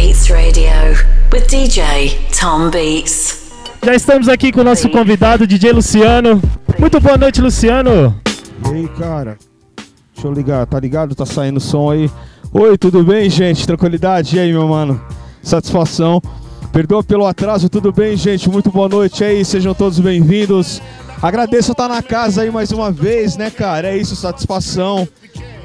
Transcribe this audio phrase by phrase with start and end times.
[0.00, 0.96] Beats Radio
[1.30, 3.50] with DJ Tom Beats.
[3.84, 6.40] Já estamos aqui com o nosso convidado, DJ Luciano.
[6.78, 8.18] Muito boa noite, Luciano.
[8.64, 9.36] E aí, cara?
[10.14, 11.14] Deixa eu ligar, tá ligado?
[11.14, 12.10] Tá saindo som aí.
[12.50, 13.66] Oi, tudo bem, gente?
[13.66, 14.36] Tranquilidade?
[14.36, 14.98] E aí, meu mano?
[15.42, 16.22] Satisfação.
[16.72, 18.48] Perdoa pelo atraso, tudo bem, gente?
[18.48, 20.80] Muito boa noite aí, sejam todos bem-vindos.
[21.20, 23.88] Agradeço estar na casa aí mais uma vez, né, cara?
[23.88, 25.06] É isso, satisfação.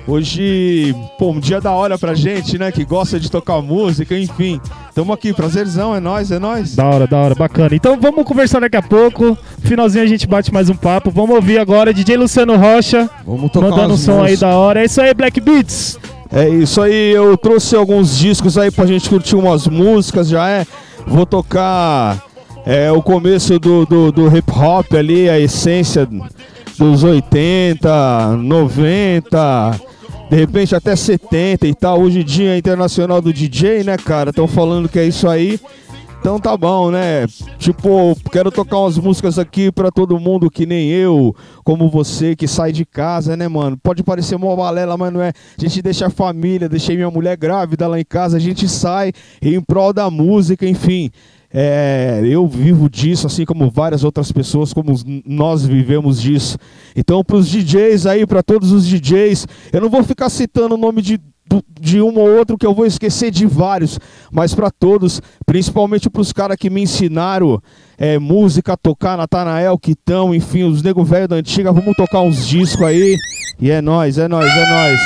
[0.08, 2.72] Hoje, pô, um dia da hora pra gente, né?
[2.72, 4.62] Que gosta de tocar música, enfim.
[4.94, 6.76] Tamo aqui, prazerzão, é nóis, é nóis.
[6.76, 7.76] Da hora, da hora, bacana.
[7.76, 9.36] Então vamos conversar daqui a pouco.
[9.62, 11.10] Finalzinho a gente bate mais um papo.
[11.10, 13.10] Vamos ouvir agora DJ Luciano Rocha.
[13.26, 14.82] Vamos tocar Mandando um som aí da hora.
[14.82, 15.98] É isso aí, Black Beats.
[16.32, 20.68] É isso aí, eu trouxe alguns discos aí pra gente curtir umas músicas, já é.
[21.08, 22.24] Vou tocar
[22.64, 26.08] é, o começo do, do, do hip hop ali, a essência
[26.78, 29.95] dos 80, 90
[30.30, 32.02] de repente até 70 e tal.
[32.02, 34.32] Hoje dia internacional do DJ, né, cara?
[34.32, 35.60] Estão falando que é isso aí.
[36.26, 37.28] Então tá bom, né?
[37.60, 42.48] Tipo, quero tocar umas músicas aqui pra todo mundo que nem eu, como você que
[42.48, 43.78] sai de casa, né, mano?
[43.78, 45.30] Pode parecer mó balela, mas não é.
[45.30, 49.14] A gente deixa a família, deixei minha mulher grávida lá em casa, a gente sai
[49.40, 51.12] em prol da música, enfim.
[51.58, 54.94] É, eu vivo disso, assim como várias outras pessoas, como
[55.26, 56.58] nós vivemos disso.
[56.94, 60.78] Então, para os DJs aí, para todos os DJs, eu não vou ficar citando o
[60.78, 61.18] nome de,
[61.80, 63.98] de um ou outro que eu vou esquecer de vários,
[64.30, 67.62] mas para todos, principalmente para os caras que me ensinaram
[67.98, 72.46] é, música a tocar, Natanael, Quitão, enfim, os nego velho da antiga, vamos tocar uns
[72.46, 73.16] discos aí.
[73.62, 75.00] E é nós, é nós, é nós.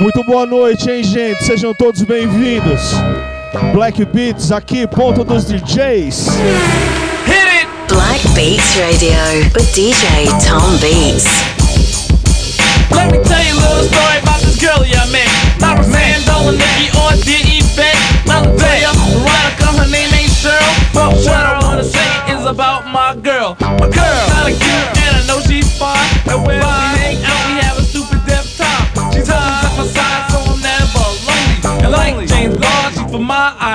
[0.00, 1.44] Muito boa noite, hein, gente?
[1.44, 2.92] Sejam todos bem-vindos.
[3.52, 6.26] Black Beats aqui, ponto dos DJs.
[7.26, 7.68] Hit it!
[7.86, 9.12] Black Beats Radio
[9.52, 11.26] with DJ Tom Beats.
[12.90, 15.28] Let me tell you a little story about this girl I met.
[15.60, 17.60] Not Rosanne, Nikki, or D.E.
[17.76, 17.96] Beck.
[18.26, 20.94] Not Latveia, Veronica, her name ain't Cheryl.
[20.94, 23.58] But what I wanna say is about my girl.
[23.60, 26.00] My girl, not a cute, and I know she's fine.
[26.26, 26.62] And when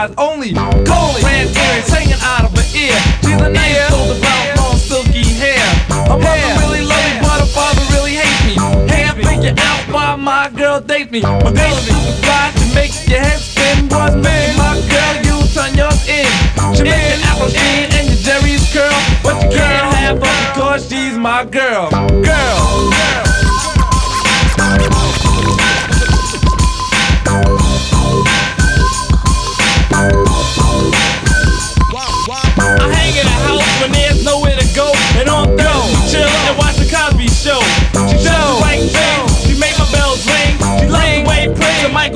[0.08, 0.54] eyes only.
[0.54, 2.96] Cold red earrings hanging out of her ear.
[3.24, 5.60] She's a nice golden brown, long silky hair.
[6.08, 8.56] Her mother really love me, but her father really hates me.
[8.88, 11.22] Can't figure out why my girl dates me.
[11.22, 13.90] My girl is super fly to make your head spin.
[13.90, 16.28] What's me, my girl, you turn yours in.
[16.76, 18.92] She make your apple and your Jerry's curl.
[19.24, 21.90] But you can't have her because she's my girl.
[21.90, 22.97] Girl.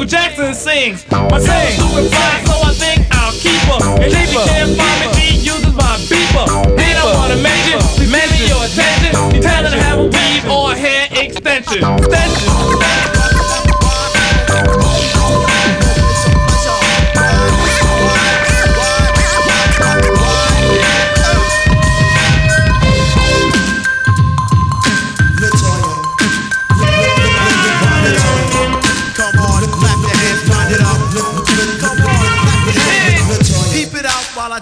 [0.01, 1.11] Michael Jackson sings.
[1.11, 4.01] My girl's super fly, so I think I'll keep her.
[4.01, 6.75] And if you can't find me, she uses my beeper.
[6.75, 9.41] Then I wanna mention, please give your attention.
[9.43, 11.83] Tell her to have a weave or a hair extension.
[11.99, 13.20] Extension.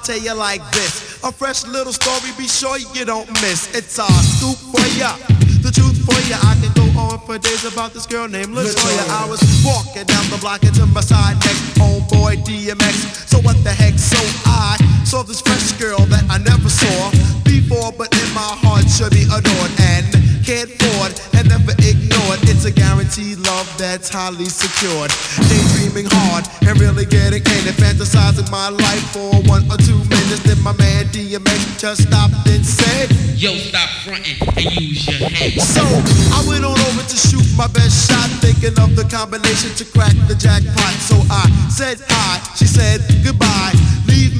[0.10, 1.22] Tell you like this.
[1.24, 3.70] A fresh little story, be sure you don't miss.
[3.78, 5.14] It's a scoop for ya.
[5.62, 9.06] The truth for ya, I can go on for days about this girl named Latoya.
[9.06, 13.30] I was walking down the block into my side next homeboy DMX.
[13.30, 14.00] So what the heck?
[14.00, 14.18] So
[14.50, 17.12] I saw this fresh girl that I never saw
[17.46, 20.10] before, but in my heart should be adored and
[20.42, 21.06] cared for
[21.38, 22.19] and never ignored.
[22.30, 25.10] But it's a guaranteed love that's highly secured.
[25.50, 30.46] Daydreaming hard and really getting in it, fantasizing my life for one or two minutes.
[30.46, 33.10] Then my man DMX just stopped and said.
[33.34, 35.58] Yo, stop fronting and use your head.
[35.58, 39.86] So I went on over to shoot my best shot, thinking of the combination to
[39.90, 40.94] crack the jackpot.
[41.02, 43.74] So I said hi, she said goodbye.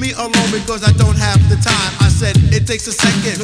[0.00, 1.92] Me alone because I don't have the time.
[2.00, 3.36] I said it takes a second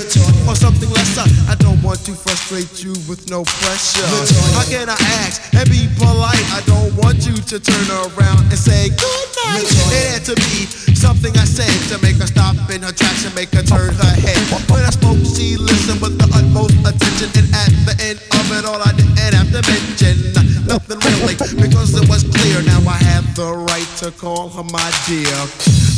[0.49, 1.29] or something lesser.
[1.53, 4.09] I don't want to frustrate you with no pressure.
[4.57, 6.41] How can I ask and be polite?
[6.57, 9.69] I don't want you to turn around and say good night.
[9.69, 10.65] It had to be
[10.97, 14.15] something I said to make her stop in her tracks and make her turn her
[14.17, 14.41] head.
[14.73, 18.65] When I spoke, she listened with the utmost attention, and at the end of it
[18.65, 19.21] all, I didn't
[23.37, 25.29] the right to call her my dear.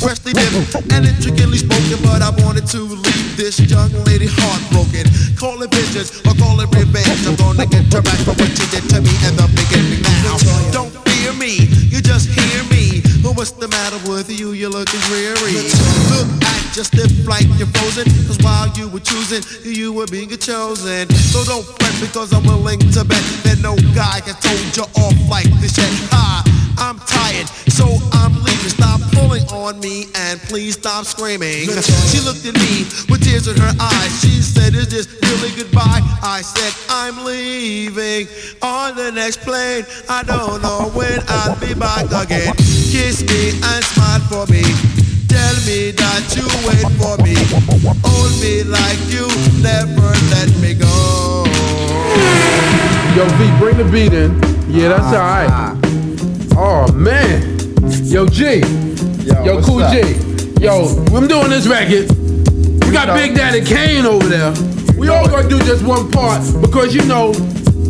[0.03, 5.07] Freshly dipped and intricately spoken, but I wanted to leave this young lady heartbroken.
[5.39, 7.23] Call it vengeance or call it revenge.
[7.31, 10.03] I'm gonna get her back for what she did to me in the beginning.
[10.27, 10.35] Now,
[10.75, 13.07] don't fear me, you just hear me.
[13.39, 14.51] what's the matter with you?
[14.51, 15.71] You're looking dreary.
[16.11, 18.11] Look at your stiff like you're frozen.
[18.27, 21.07] Cause while you were choosing, you were being chosen.
[21.31, 25.15] So don't fret because I'm willing to bet that no guy has told you off
[25.31, 25.87] like this yet.
[26.11, 26.43] Ah,
[26.79, 28.71] I'm tired, so I'm leaving.
[28.71, 31.67] Stop pulling on me and please stop screaming.
[32.11, 34.21] She looked at me with tears in her eyes.
[34.21, 36.01] She said, Is this really goodbye?
[36.23, 38.29] I said, I'm leaving
[38.63, 39.85] on the next plane.
[40.09, 42.55] I don't know when I'll be back again.
[42.57, 44.63] Kiss me and smile for me.
[45.29, 47.35] Tell me that you wait for me.
[48.05, 49.27] Hold me like you
[49.63, 51.45] never let me go.
[53.17, 54.35] Yo, V, bring the beat in.
[54.71, 55.43] Yeah, that's ah.
[55.43, 55.78] alright.
[56.61, 57.41] Oh man.
[58.05, 58.59] Yo, G.
[59.25, 59.93] Yo, what's Cool up?
[59.93, 60.01] G.
[60.61, 62.11] Yo, I'm doing this record.
[62.85, 63.15] We got.
[63.15, 64.53] Big Daddy Kane over there.
[64.97, 67.31] We all gonna do just one part because you know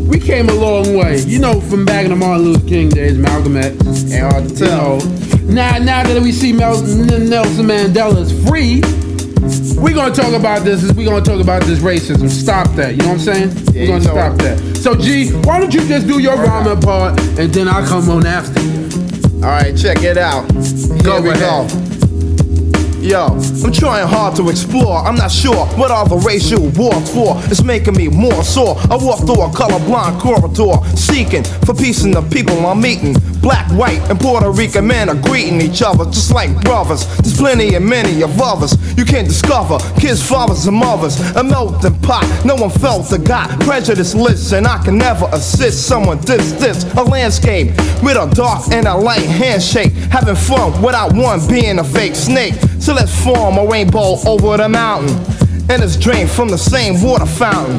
[0.09, 1.21] we came a long way.
[1.23, 3.75] You know, from back in the Martin Luther King days, Malcolm X.
[4.13, 4.99] Ain't hard to You tell.
[4.99, 5.05] know,
[5.45, 8.83] now now that we see Mel- Nelson Mandela is free,
[9.81, 10.93] we gonna talk about this.
[10.93, 12.29] We're gonna talk about this racism.
[12.31, 12.93] Stop that.
[12.93, 13.51] You know what I'm saying?
[13.73, 14.39] Yeah, We're gonna stop it.
[14.39, 14.77] that.
[14.77, 18.27] So G, why don't you just do your rhyming part and then I'll come on
[18.27, 18.89] after you.
[19.37, 20.51] All right, check it out.
[20.53, 21.71] Here Go we ahead.
[21.71, 21.85] go.
[23.01, 23.27] Yo,
[23.65, 24.99] I'm trying hard to explore.
[24.99, 27.37] I'm not sure what all the racial wars for.
[27.47, 28.77] It's making me more sore.
[28.91, 33.15] I walk through a colorblind corridor, seeking for peace in the people I'm meeting.
[33.49, 37.07] Black, white, and Puerto Rican men are greeting each other just like brothers.
[37.17, 39.79] There's plenty and many of others you can discover.
[39.99, 41.19] Kids, fathers, and mothers.
[41.35, 42.27] A melting pot.
[42.45, 46.85] No one felt the got prejudice lists, and I can never assist someone this this
[46.99, 47.69] a landscape
[48.03, 49.93] with a dark and a light handshake.
[50.13, 52.53] Having fun without one being a fake snake.
[52.81, 55.17] So let's form a rainbow over the mountain,
[55.71, 57.79] and it's drained from the same water fountain.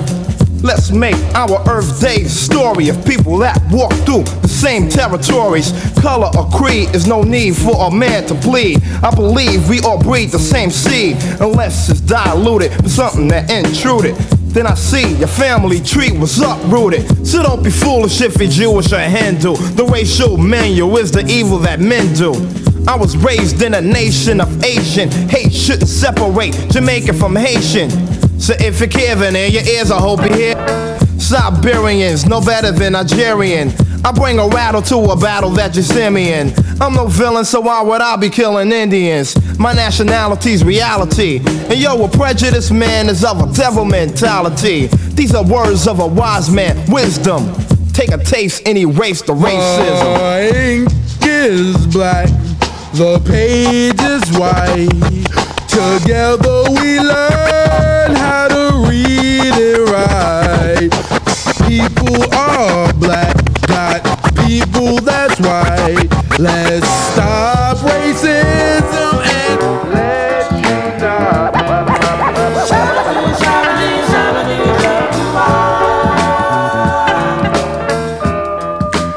[0.64, 4.26] Let's make our Earth Day story of people that walk through
[4.60, 5.72] same territories.
[6.02, 8.84] Color or creed is no need for a man to bleed.
[9.02, 14.16] I believe we all breathe the same seed, unless it's diluted with something that intruded.
[14.52, 17.26] Then I see your family tree was uprooted.
[17.26, 19.56] So don't be foolish if you're Jewish or Hindu.
[19.56, 22.34] The racial manual is the evil that men do.
[22.88, 25.10] I was raised in a nation of Asian.
[25.30, 27.92] Hate shouldn't separate Jamaican from Haitian.
[28.40, 31.00] So if you're Kevin in your ears, I hope you hear.
[31.20, 33.72] Siberians, no better than Nigerian.
[34.04, 36.54] I bring a rattle to a battle that you're Simeon.
[36.82, 39.36] I'm no villain, so why would I be killing Indians?
[39.60, 41.42] My nationality's reality.
[41.46, 44.88] And yo, a prejudiced man is of a devil mentality.
[44.88, 47.54] These are words of a wise man, wisdom.
[47.94, 50.18] Take a taste and erase the racism.
[50.18, 50.90] The ink
[51.22, 52.30] is black,
[52.94, 54.88] the page is white.
[55.68, 60.92] Together we learn how to read and write.
[61.68, 63.36] People are black,
[64.50, 65.40] people that's.
[66.40, 69.62] Let's stop racism and
[69.94, 70.50] let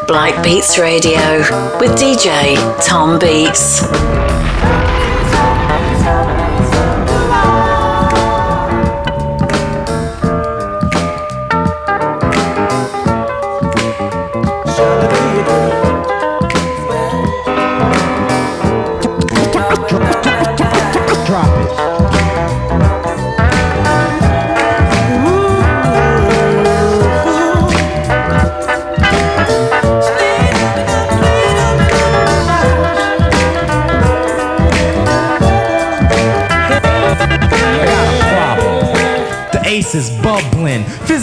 [0.07, 1.39] Black Beats Radio
[1.81, 2.57] with DJ
[2.87, 4.22] Tom Beats.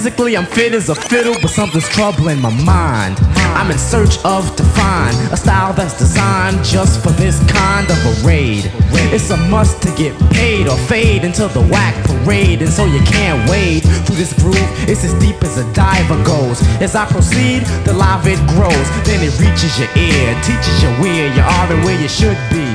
[0.09, 3.19] Physically, I'm fit as a fiddle, but something's troubling my mind.
[3.53, 7.97] I'm in search of to find a style that's designed just for this kind of
[8.07, 8.71] a raid.
[9.13, 13.01] It's a must to get paid or fade into the whack parade, and so you
[13.01, 14.57] can't wade through this groove.
[14.89, 16.59] It's as deep as a diver goes.
[16.81, 21.31] As I proceed, the live it grows, then it reaches your ear, teaches you where
[21.35, 22.68] you are and where you should be.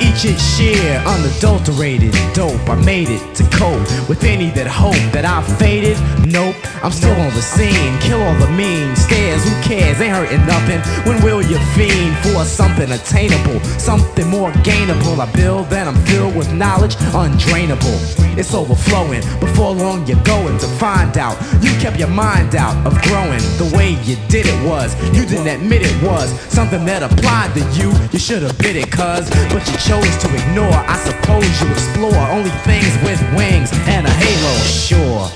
[0.00, 2.68] Each its share, unadulterated dope.
[2.68, 5.96] I made it to cope with any that hope that I've faded.
[6.26, 7.98] Nope, I'm still on the scene.
[8.00, 9.44] Kill all the mean stares.
[9.44, 10.00] Who cares?
[10.00, 10.80] Ain't hurting nothing.
[11.06, 15.18] When will you fiend for something attainable, something more gainable?
[15.18, 17.94] I build, then I'm filled with knowledge, undrainable.
[18.36, 19.22] It's overflowing.
[19.38, 21.36] Before long, you're going to find out.
[21.62, 23.42] You kept your mind out of growing.
[23.58, 27.60] The way you did it was, you didn't admit it was something that applied to
[27.78, 27.92] you.
[28.10, 30.72] You should have bit it, cuz, but you chose to ignore.
[30.88, 34.54] I suppose you explore only things with wings and a halo.
[34.64, 35.28] Sure.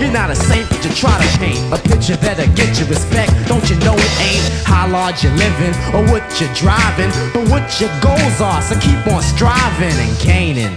[0.00, 3.32] You're not a saint, but you try to paint a picture that'll get you respect.
[3.48, 7.64] Don't you know it ain't how large you're living or what you're driving, but what
[7.80, 8.60] your goals are.
[8.60, 10.74] So keep on striving and gaining,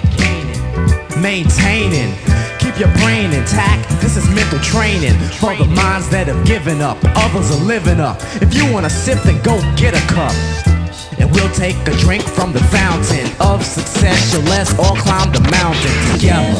[1.21, 2.15] maintaining.
[2.59, 3.89] Keep your brain intact.
[3.99, 6.97] This is mental training for the minds that have given up.
[7.27, 8.19] Others are living up.
[8.39, 10.76] If you wanna sip, then go get a cup.
[11.19, 14.31] And we'll take a drink from the fountain of success.
[14.31, 16.53] So let's all climb the mountain together.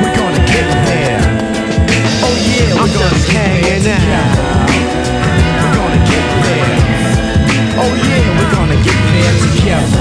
[0.00, 1.20] We're gonna get there.
[2.24, 4.72] Oh yeah, we're gonna get there together.
[5.60, 6.80] We're gonna get there.
[7.76, 10.00] Oh yeah, we're gonna get there together.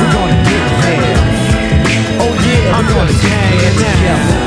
[0.00, 1.20] We're gonna get there.
[2.24, 4.40] Oh yeah, we're gonna get there together.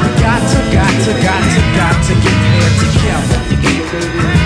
[0.00, 4.39] We got to, got to, got to, got to get there together.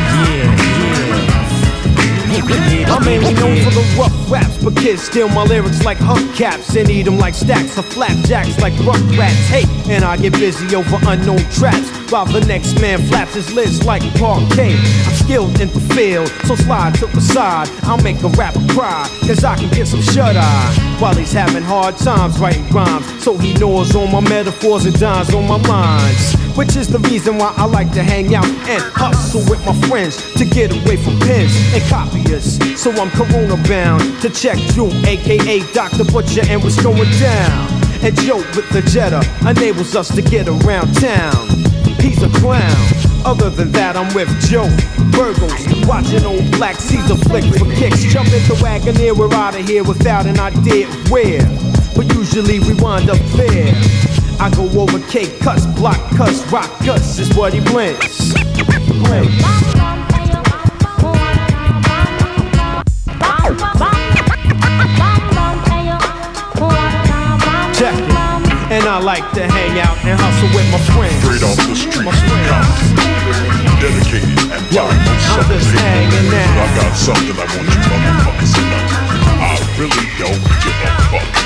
[2.47, 6.91] I'm mainly known for the rough raps, but kids steal my lyrics like hubcaps and
[6.91, 8.75] eat them like stacks of flapjacks like
[9.17, 9.49] rats.
[9.49, 13.85] Hey, and I get busy over unknown traps while the next man flaps his lids
[13.85, 14.75] like parquet.
[14.75, 17.69] I'm skilled in the field, so slide to the side.
[17.85, 21.63] I'll make a rapper cry, cause I can get some shut eye while he's having
[21.63, 23.07] hard times writing rhymes.
[23.23, 26.44] So he gnaws on my metaphors and dines on my lines.
[26.55, 30.17] Which is the reason why I like to hang out and hustle with my friends
[30.35, 32.81] to get away from pens and copyists.
[32.81, 36.05] So I'm corona bound to check you, aka Dr.
[36.05, 37.69] Butcher, and what's going down.
[38.03, 41.49] And Joe with the Jetta enables us to get around town.
[41.99, 42.87] He's a clown.
[43.25, 44.69] Other than that, I'm with Joe
[45.11, 48.05] Burgos, watching old Black Caesar flick for kicks.
[48.05, 51.43] Jump in the Wagoneer, we're out of here without an idea where.
[51.97, 54.04] But usually we wind up there.
[54.41, 58.35] I go over cake cuts, block cuts, rock cuts is what he blends.
[58.35, 59.37] Blends.
[67.79, 68.15] Check it.
[68.75, 71.21] And I like to hang out and hustle with my friends.
[71.23, 72.95] Straight off the street, My friends.
[73.81, 78.63] dedicated and Yo, I'm just hanging But I got something I want you motherfuckers to
[78.67, 78.83] know.
[79.39, 81.45] I really don't give a fuck.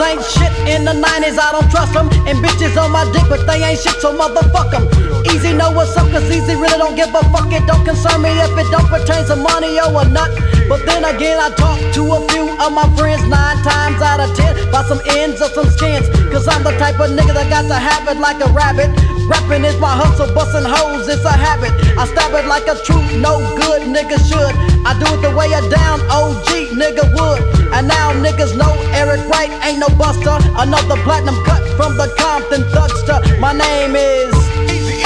[0.00, 2.08] Ain't shit in the 90s, I don't trust them.
[2.24, 4.88] And bitches on my dick, but they ain't shit, so motherfuck them.
[5.28, 7.52] Eazy know what's up, cause Eazy really don't give a fuck.
[7.52, 10.32] It don't concern me if it don't pertain to money or not.
[10.72, 14.34] But then again, I talk to a few of my friends nine times out of
[14.34, 16.08] ten about some ends or some skins.
[16.32, 18.88] Cause I'm the type of nigga that got to have it like a rabbit.
[19.30, 21.70] Rapping is my hustle, busting hoes, it's a habit.
[21.94, 24.54] I stab it like a true no good nigga should.
[24.82, 27.38] I do it the way a down OG nigga would.
[27.70, 30.34] And now niggas know Eric Wright ain't no buster.
[30.58, 33.22] Another platinum cut from the Compton thugster.
[33.38, 34.34] My name is
[34.66, 34.98] Eazy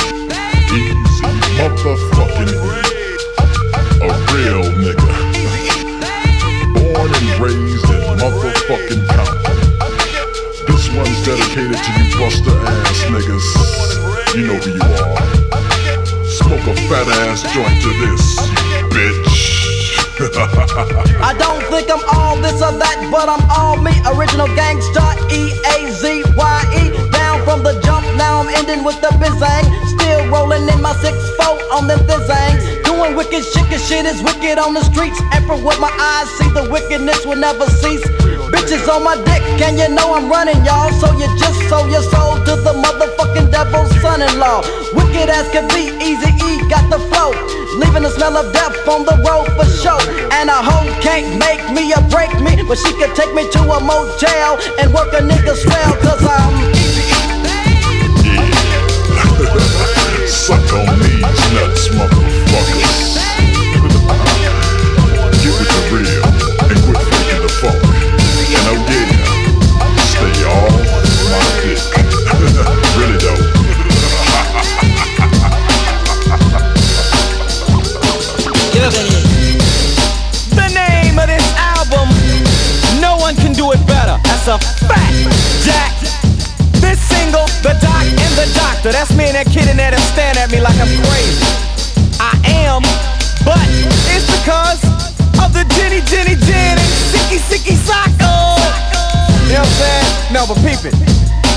[1.61, 2.49] motherfucking
[4.01, 5.13] A real nigga.
[6.73, 9.59] Born and raised in motherfucking Compton.
[10.67, 14.14] This one's dedicated to you buster ass niggas.
[14.35, 16.27] You know who you are.
[16.27, 18.35] Smoke a fat ass joint to this,
[18.91, 19.55] bitch.
[21.23, 23.95] I don't think I'm all this or that, but I'm all me.
[24.11, 27.11] Original gangsta, E A Z Y E.
[27.15, 29.71] Down from the jump, now I'm ending with the bizang.
[29.95, 32.83] Still rolling in my 6-4 on them thizangs.
[32.83, 35.21] Doing wicked shit, cause shit is wicked on the streets.
[35.31, 38.03] And from what my eyes see, the wickedness will never cease.
[38.65, 40.91] Bitches on my dick, and you know I'm running, y'all.
[40.97, 44.65] So you just sold your soul to the motherfucking devil's son in law.
[44.97, 47.37] Wicked as can be, easy E got the flow.
[47.77, 50.01] Leaving the smell of death on the road for show.
[50.33, 53.61] And a hoe can't make me or break me, but she could take me to
[53.61, 56.73] a motel and work a nigga swell, cause I'm
[60.25, 61.21] Suck on these
[61.53, 63.24] nuts, motherfuckers.
[100.47, 100.95] but peep it.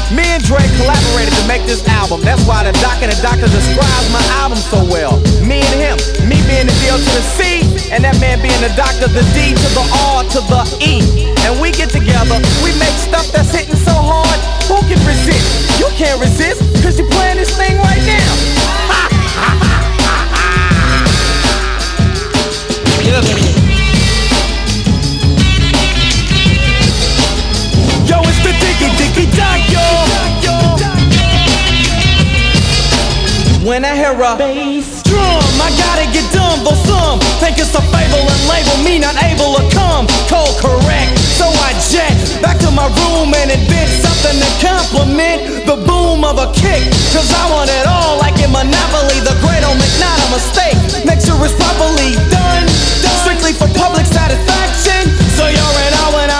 [0.07, 2.21] Me and Dre collaborated to make this album.
[2.21, 5.19] That's why the doc and the doctor describes my album so well.
[5.43, 8.71] Me and him, me being the D to the C, and that man being the
[8.79, 11.03] doctor, the D to the R to the E.
[11.43, 14.39] And we get together, we make stuff that's hitting so hard,
[14.71, 15.75] who can resist?
[15.79, 18.31] You can't resist, cause you're playing this thing right now.
[18.87, 19.87] Ha, ha, ha,
[28.77, 29.85] ticky ticky yo.
[33.65, 37.19] When I hear a bass drum, I gotta get dumb for some.
[37.43, 40.07] Think it's a fable and label me not able to come.
[40.31, 45.75] Call correct, so I jet back to my room and invent something to compliment the
[45.83, 46.79] boom of a kick.
[47.11, 50.79] Cause I want it all like in Monopoly, the great old not a mistake.
[51.03, 52.63] Make sure it's properly done,
[53.25, 55.11] strictly for public satisfaction.
[55.35, 56.36] So you're an all and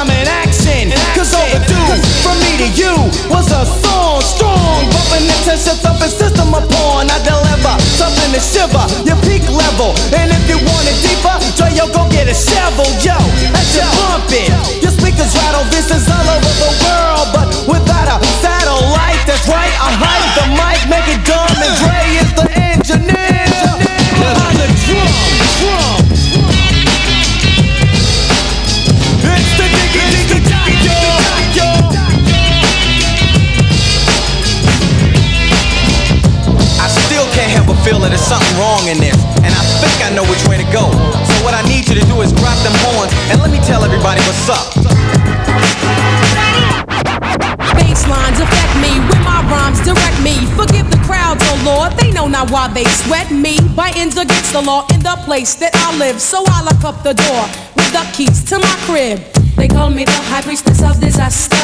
[1.34, 1.62] I'm.
[1.88, 2.93] Cause overdue from me to you
[3.29, 4.88] was a song strong.
[4.91, 7.10] Bumping intention, thumping system upon.
[7.10, 9.96] I deliver something to shiver your peak level.
[10.15, 13.17] And if you want it deeper, Dre, yo, go get a shovel, yo.
[13.51, 14.51] Let you bump it.
[14.84, 19.74] Your speakers rattle visions all over the world, but without a satellite, that's right.
[19.81, 23.46] I hype the mic, make it dumb, and Dre is the engineer.
[24.27, 25.12] On the drum,
[25.60, 25.97] drum.
[37.88, 40.67] Feel that there's something wrong in this, and I think I know which way to
[40.75, 40.91] go.
[41.24, 43.79] So what I need you to do is drop them horns and let me tell
[43.79, 44.75] everybody what's up.
[47.79, 50.36] Baselines affect me when my rhymes direct me.
[50.60, 53.56] Forgive the crowds, oh Lord, they know not why they sweat me.
[53.72, 57.15] Biting's against the law in the place that I live, so I lock up the
[57.15, 57.48] door
[57.79, 59.24] with the keys to my crib.
[59.56, 61.56] They call me the high priestess of disaster.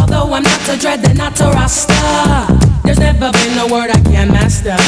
[0.00, 2.48] Although I'm not a dread and not a rasta.
[2.84, 4.80] There's never been a word I can't master.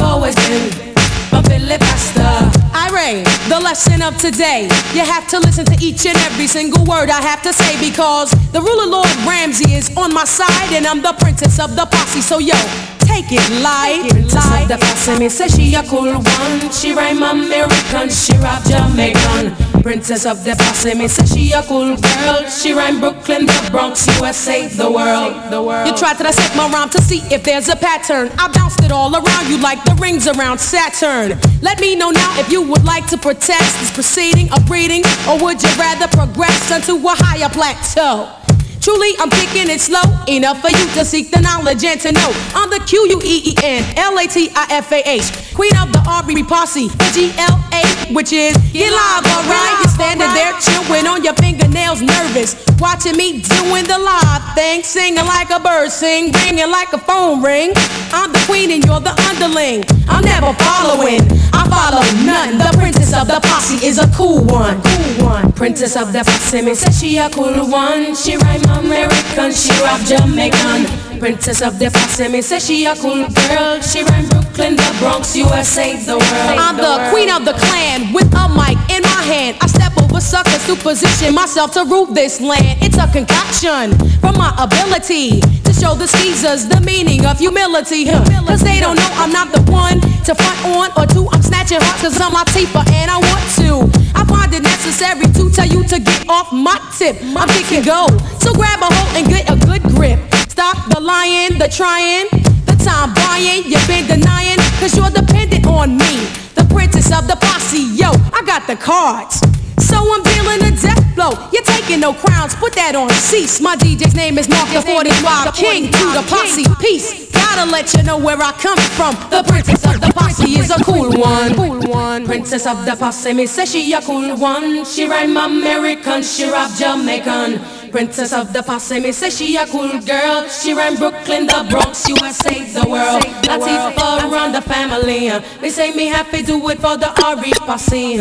[0.00, 0.90] I've always been
[1.30, 2.50] a.
[2.72, 4.62] Irate, the lesson of today.
[4.94, 8.30] You have to listen to each and every single word I have to say because
[8.52, 12.22] the ruler Lord Ramsey is on my side and I'm the princess of the posse.
[12.22, 12.56] So yo,
[12.98, 14.08] take it light.
[14.10, 16.72] Princess of the posse, me say she a cool one.
[16.72, 19.69] She rhyme American, she rap Jamaican.
[19.82, 22.44] Princess of the posse, me say she a cool girl.
[22.48, 25.50] She rhyme Brooklyn, the Bronx, USA, the world.
[25.50, 25.88] The world.
[25.88, 28.30] You try to dissect my rhyme to see if there's a pattern.
[28.38, 31.38] I bounced it all around you like the rings around Saturn.
[31.62, 35.38] Let me know now if you would like to protest this proceeding of reading, or
[35.42, 38.39] would you rather progress onto a higher plateau?
[38.80, 42.32] Truly, I'm kicking it slow, enough for you to seek the knowledge and to know.
[42.54, 45.76] I'm the Q U E E N L A T I F A H, queen
[45.76, 49.76] of the R posse, G L A, which is get live, alright.
[49.84, 55.28] You're standing there chewing on your fingernails, nervous, watching me doing the live thing, singing
[55.28, 57.72] like a bird, sing, ringing like a phone ring.
[58.16, 59.84] I'm the queen and you're the underling.
[60.08, 61.20] I'm never following,
[61.52, 62.56] I follow none.
[62.56, 65.52] The princess of the posse is a cool one, cool one.
[65.52, 68.16] Princess of the posse, me say she a cool one.
[68.16, 70.86] She rhyme American, she rap Jamaican.
[71.18, 73.80] Princess of the posse, me say she a cool girl.
[73.82, 76.58] She rhyme Brooklyn, the Bronx, USA, the world.
[76.58, 79.56] I'm the queen of the clan with a mic in my hand.
[79.62, 82.82] I step over suckers to position myself to rule this land.
[82.82, 88.10] It's a concoction from my ability to show the Caesars the meaning of humility.
[88.10, 88.26] huh.
[88.46, 91.30] Cause they don't know I'm not the one to front on or two.
[91.30, 93.70] I'm snatching hearts cause I'm Latifah and I want to.
[94.18, 97.16] I find it necessary to tell you to get off my tip.
[97.22, 98.10] I'm kicking go.
[98.42, 100.18] So grab a hold and get a good grip.
[100.50, 102.26] Stop the lying, the trying,
[102.66, 103.62] the time buying.
[103.64, 106.24] You've been denying cause you're dependent on me.
[106.56, 109.40] The princess of the posse, yo, I got the cards.
[109.78, 111.32] So I'm dealing a death blow.
[111.52, 113.60] You're taking no crowns, put that on cease.
[113.60, 116.64] My DJ's name is Mark the 45 King to the posse.
[116.80, 117.30] Peace.
[117.30, 119.14] Gotta let you know where I come from.
[119.28, 121.54] The princess of the posse is a cool one.
[121.54, 122.24] Cool one.
[122.24, 124.84] Princess of the posse, me say she a cool one.
[124.84, 127.60] She rhyme American, she rap Jamaican.
[127.90, 130.48] Princess of the posse, me say she a cool girl.
[130.48, 133.22] She ran Brooklyn, the Bronx, USA, the world.
[133.42, 135.28] Latifah run the family.
[135.28, 135.40] uh.
[135.60, 137.10] Me say me happy do it for the
[137.42, 138.20] RE posse.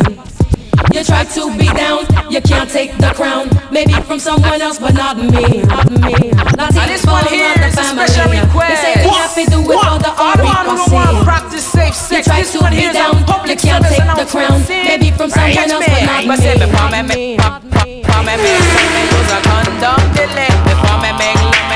[0.93, 3.49] You try to be down, you can't take the crown.
[3.71, 5.61] Maybe from someone else, but not me.
[5.63, 6.31] Not me.
[6.57, 8.41] Latifah this one here the is a special uh.
[8.41, 8.69] request.
[8.69, 11.23] Me say me happy do it for the All the who posse.
[11.23, 14.25] practice safe You try This to one be here down, public you can't take the
[14.25, 14.59] crown.
[14.67, 15.93] Maybe from someone Right, else, me.
[15.93, 16.65] but not But say me.
[16.65, 17.01] before me
[17.37, 20.51] before me love, me use a condom, delay.
[20.67, 21.68] Before me love, me use a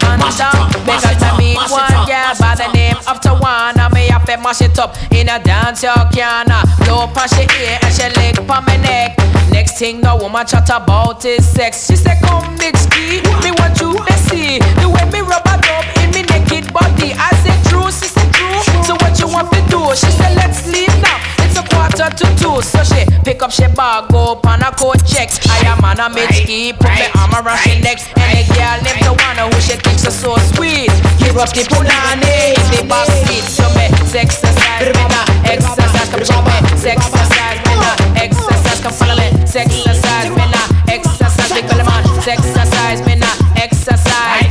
[0.00, 0.82] love, me use a condom.
[0.86, 3.92] Because me meet one girl by the name of Tawana.
[3.92, 7.44] Me have to mash it up in a dance, you can uh, blow pon she
[7.60, 9.16] ear and she lick pon me neck.
[9.50, 11.86] Next thing the woman chat about is sex.
[11.86, 15.60] She say, come big ski, me want you to see the way me rub a
[15.60, 17.12] dub in me naked body.
[17.16, 18.62] I say true, she say true.
[18.84, 19.80] So what you want to do?
[19.94, 21.41] She say let's leave now.
[21.52, 24.72] It's a quarter to two, so she pick up she bag, go up on a
[24.72, 25.28] coat check.
[25.52, 28.00] I am on a mid-ski, put me arm around she neck.
[28.16, 30.88] And the girl left the one who she thinks is so sweet.
[31.20, 33.04] Give up the punani in the back.
[33.52, 36.56] So me exercise, me na exercise, come show me
[36.88, 43.04] exercise, me na exercise, come follow me exercise, me na exercise, me call man exercise,
[43.04, 43.28] me na
[43.60, 44.48] exercise.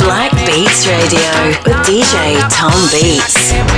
[0.00, 3.77] Black Beats Radio with DJ Tom Beats.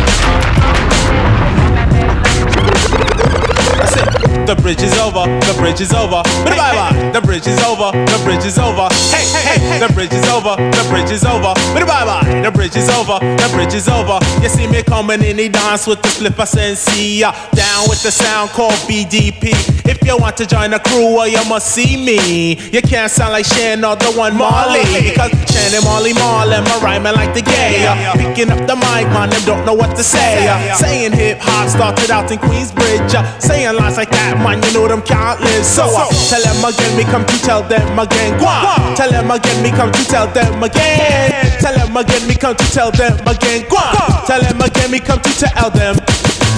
[3.83, 4.20] I it.
[4.51, 6.27] The bridge is over, the bridge is over.
[6.43, 7.11] Bye bye.
[7.15, 8.89] The bridge is over, the bridge is over.
[9.15, 9.79] Hey, hey, hey.
[9.79, 11.55] The bridge is over, the bridge is over.
[11.71, 12.43] Bye bye.
[12.43, 14.19] The bridge is over, the bridge is over.
[14.43, 17.23] You see me coming in, he dance with the slipper sensi.
[17.23, 19.55] Uh, down with the sound called BDP.
[19.87, 22.59] If you want to join the crew, well, you must see me.
[22.75, 24.83] You can't sound like Shan or the one Marley.
[24.99, 27.87] Because Shan and Marley Marlin, my rhyming like the gay.
[28.19, 30.51] Picking up the mic, man, them don't know what to say.
[30.75, 33.15] Saying hip hop started out in Queensbridge.
[33.41, 35.65] Saying lines like that, man, you know them can't live.
[35.65, 38.39] So uh, tell them again, me come to tell them again.
[38.39, 38.49] Go.
[38.97, 41.31] Tell them again, me come to tell them again.
[41.61, 43.69] Tell them again, me come to tell them again.
[43.69, 43.81] Go.
[44.27, 45.97] Tell them again, me come to tell them.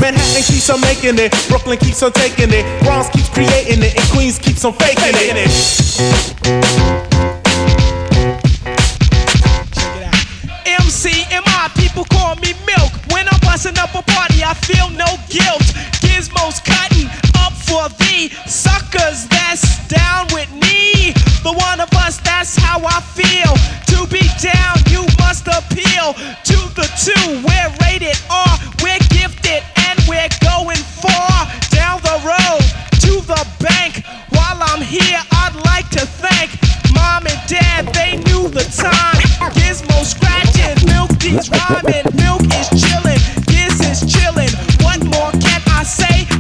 [0.01, 4.05] Manhattan keeps on making it, Brooklyn keeps on taking it, Bronx keeps creating it, and
[4.11, 5.47] Queens keeps on faking it.
[10.67, 12.91] MCMI, people call me milk.
[13.13, 15.63] When I'm busting up a party, I feel no guilt.
[16.03, 17.12] Gizmos cutting
[17.73, 21.17] for the suckers that's down with me.
[21.41, 23.53] The one of us, that's how I feel.
[23.97, 27.25] To be down, you must appeal to the two.
[27.41, 28.55] We're rated R,
[28.85, 32.61] we're gifted, and we're going far down the road
[33.09, 34.05] to the bank.
[34.37, 36.53] While I'm here, I'd like to thank
[36.93, 39.17] mom and dad, they knew the time.
[39.57, 44.53] Gizmo scratching, milk is rhyming, milk is chilling, Giz is chilling.
[44.85, 46.32] What more can I say?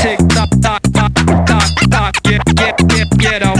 [0.00, 1.12] Tick tock, tock, tock,
[1.46, 3.56] tock, tock, get, get, get, get 'em.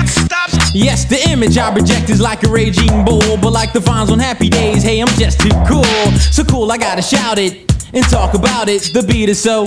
[0.75, 4.19] Yes, the image I project is like a raging bull, but like the vines on
[4.19, 5.85] happy days, hey, I'm just too cool.
[6.33, 8.93] So cool, I gotta shout it and talk about it.
[8.93, 9.67] The beat is so.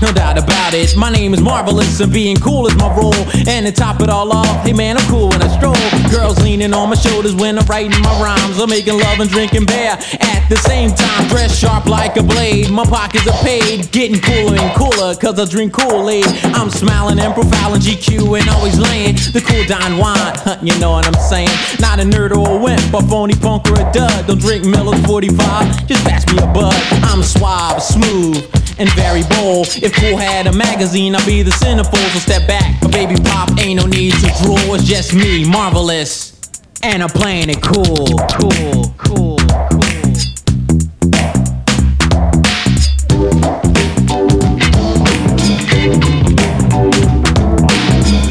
[0.00, 0.96] No doubt about it.
[0.96, 3.14] My name is Marvelous and being cool is my role.
[3.46, 5.76] And to top it all off, hey man, I'm cool when I stroll.
[6.10, 8.58] Girls leaning on my shoulders when I'm writing my rhymes.
[8.58, 11.28] I'm making love and drinking beer at the same time.
[11.28, 12.70] Dressed sharp like a blade.
[12.70, 13.92] My pockets are paid.
[13.92, 16.26] Getting cooler and cooler cause I drink Kool-Aid.
[16.56, 20.16] I'm smiling and profiling GQ and always laying the cool Don wine.
[20.16, 21.52] Huh, you know what I'm saying?
[21.78, 24.26] Not a nerd or a wimp, a phony punk or a dud.
[24.26, 26.74] Don't drink Miller's 45, just pass me a bud.
[27.04, 28.48] I'm suave, smooth,
[28.80, 29.68] and very bold.
[29.82, 32.12] If Cool had a magazine, I'd be the centerfold.
[32.14, 34.74] So step back, but baby pop ain't no need to drool.
[34.74, 36.40] It's just me, marvelous,
[36.82, 39.36] and I'm playing it cool, cool, cool.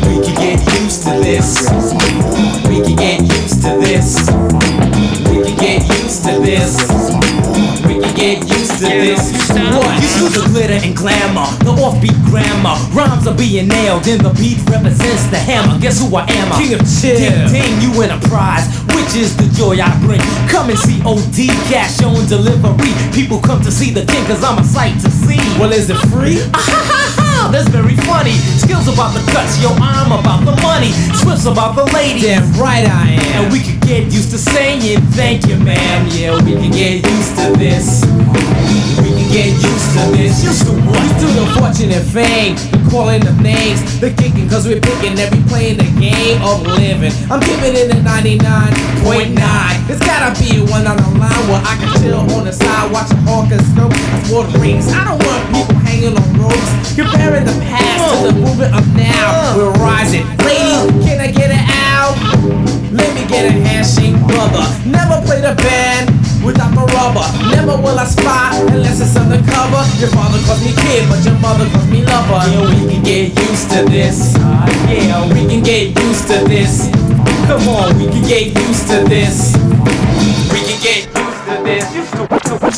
[0.01, 1.88] We can get used to this.
[10.59, 12.75] Glitter and glamour, the offbeat grammar.
[12.91, 15.79] Rhymes are being nailed, and the beat represents the hammer.
[15.79, 16.51] Guess who I am?
[16.59, 17.15] King of chill.
[17.15, 20.19] Ding, ding, you win a prize, which is the joy I bring.
[20.51, 22.91] Come and see OD cash on delivery.
[23.15, 25.39] People come to see the king, cause I'm a sight to see.
[25.55, 26.43] Well, is it free?
[27.55, 28.35] That's very funny.
[28.59, 30.91] Skills about the cuts, yo, I'm about the money.
[31.15, 32.19] Swift's about the lady.
[32.27, 33.45] Damn right I am.
[33.47, 36.07] And we could get used to saying thank you, ma'am.
[36.11, 38.03] Yeah, we can get used to this.
[39.29, 40.41] Get used to this.
[40.43, 40.97] Used to what?
[41.05, 42.57] Used to the fortune and fame.
[42.73, 43.77] The calling of names.
[44.01, 47.13] The kicking, cause we're picking every play in the game of living.
[47.29, 49.85] I'm giving it a 99.9.
[49.85, 53.21] There's gotta be one on the line where I can chill on the side, watching
[53.21, 53.93] hawkers scope.
[53.93, 54.89] That's what it rings.
[54.89, 56.95] I don't want people hanging on ropes.
[56.97, 59.53] Comparing the past to the movement of now.
[59.55, 60.25] We're rising.
[60.41, 61.78] Ladies, can I get it
[62.95, 64.63] Let me get a handshake, brother.
[64.87, 66.09] Never played a band
[66.43, 67.27] without the rubber.
[67.51, 69.83] Never will I spot unless it's undercover.
[69.99, 72.39] Your father calls me kid, but your mother calls me lover.
[72.47, 74.33] Yeah, we can get used to this.
[74.87, 76.89] Yeah, we can get used to this.
[77.47, 79.53] Come on, we can get used to this.
[80.53, 81.08] We can get.
[82.19, 82.25] See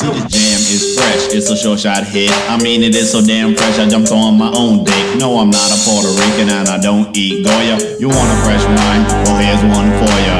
[0.05, 2.29] the jam is fresh, it's a short shot hit.
[2.45, 5.17] I mean it is so damn fresh, I jumped on my own dick.
[5.17, 7.97] No, I'm not a Puerto Rican and I don't eat Goya.
[7.97, 9.01] You want a fresh wine?
[9.25, 10.37] Well, here's one for ya.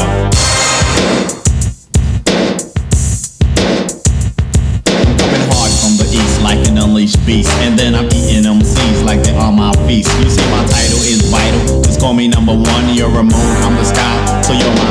[5.18, 7.50] Coming hard from the east like an unleashed beast.
[7.66, 10.14] And then I'm eating them seeds like they are my feast.
[10.22, 11.82] You see, my title is vital.
[11.82, 12.94] Just call me number one.
[12.94, 14.86] You're a moon, I'm the sky, so you're my.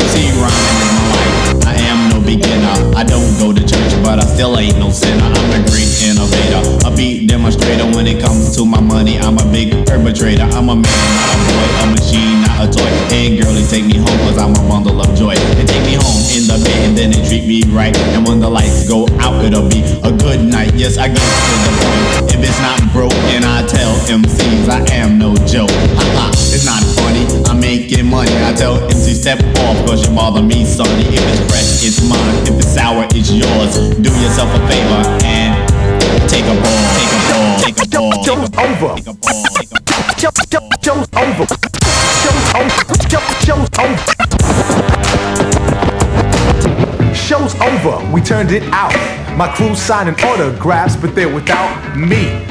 [0.00, 1.66] You see, rhyming is my life.
[1.68, 1.89] I am
[2.30, 2.94] beginner.
[2.94, 5.26] I don't go to church, but I still ain't no sinner.
[5.26, 7.86] I'm a great innovator, a beat demonstrator.
[7.90, 10.46] When it comes to my money, I'm a big perpetrator.
[10.54, 12.90] I'm a man, not a boy, a machine, not a toy.
[13.10, 15.34] Hey, girlie, take me home, cause I'm a bundle of joy.
[15.58, 17.96] They take me home in the bed, and then they treat me right.
[18.14, 20.70] And when the lights go out, it'll be a good night.
[20.78, 22.30] Yes, I go to the point.
[22.30, 25.74] If it's not broke, and I tell MCs I am no joke.
[25.98, 26.79] Haha, it's not
[27.48, 28.30] I'm making money.
[28.44, 31.04] I tell MC step off, cause you bother me, sonny.
[31.08, 32.42] If it's fresh, it's mine.
[32.46, 33.74] If it's sour, it's yours.
[33.98, 35.54] Do yourself a favor and
[36.28, 38.24] take a ball, take a ball, take a ball.
[38.24, 38.96] Show's over.
[40.18, 41.46] Show's over.
[42.20, 42.76] Show's over.
[43.44, 43.96] Show's over.
[47.14, 48.12] Show's over.
[48.12, 48.92] We turned it out.
[49.36, 52.44] My crew signing autographs, but they're without me.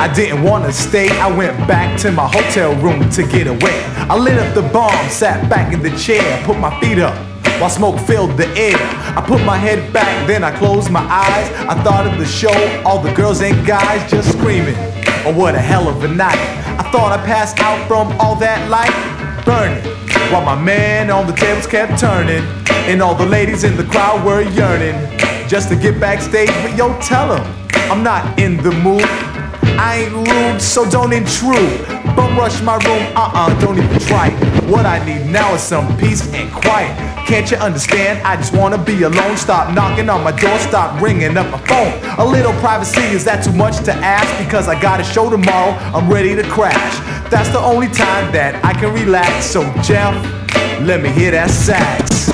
[0.00, 1.08] I didn't wanna stay.
[1.18, 3.84] I went back to my hotel room to get away.
[4.08, 7.16] I lit up the bomb, sat back in the chair, put my feet up
[7.60, 8.76] while smoke filled the air.
[9.16, 11.50] I put my head back, then I closed my eyes.
[11.68, 12.54] I thought of the show,
[12.84, 14.74] all the girls and guys just screaming.
[15.24, 16.38] Oh, what a hell of a night.
[16.78, 18.92] I thought I passed out from all that light
[19.44, 19.82] burning.
[20.32, 22.42] While my man on the tables kept turning,
[22.90, 24.94] and all the ladies in the crowd were yearning
[25.48, 26.48] just to get backstage.
[26.62, 29.08] But yo, tell them I'm not in the mood.
[29.78, 31.86] I ain't rude, so don't intrude.
[32.14, 34.30] Bum rush my room, uh uh, don't even try.
[34.68, 36.96] What I need now is some peace and quiet.
[37.26, 38.24] Can't you understand?
[38.26, 39.36] I just wanna be alone.
[39.36, 42.18] Stop knocking on my door, stop ringing up my phone.
[42.18, 44.44] A little privacy, is that too much to ask?
[44.44, 47.30] Because I got a show tomorrow, I'm ready to crash.
[47.30, 49.46] That's the only time that I can relax.
[49.46, 50.14] So, Jeff,
[50.82, 52.33] let me hear that sax.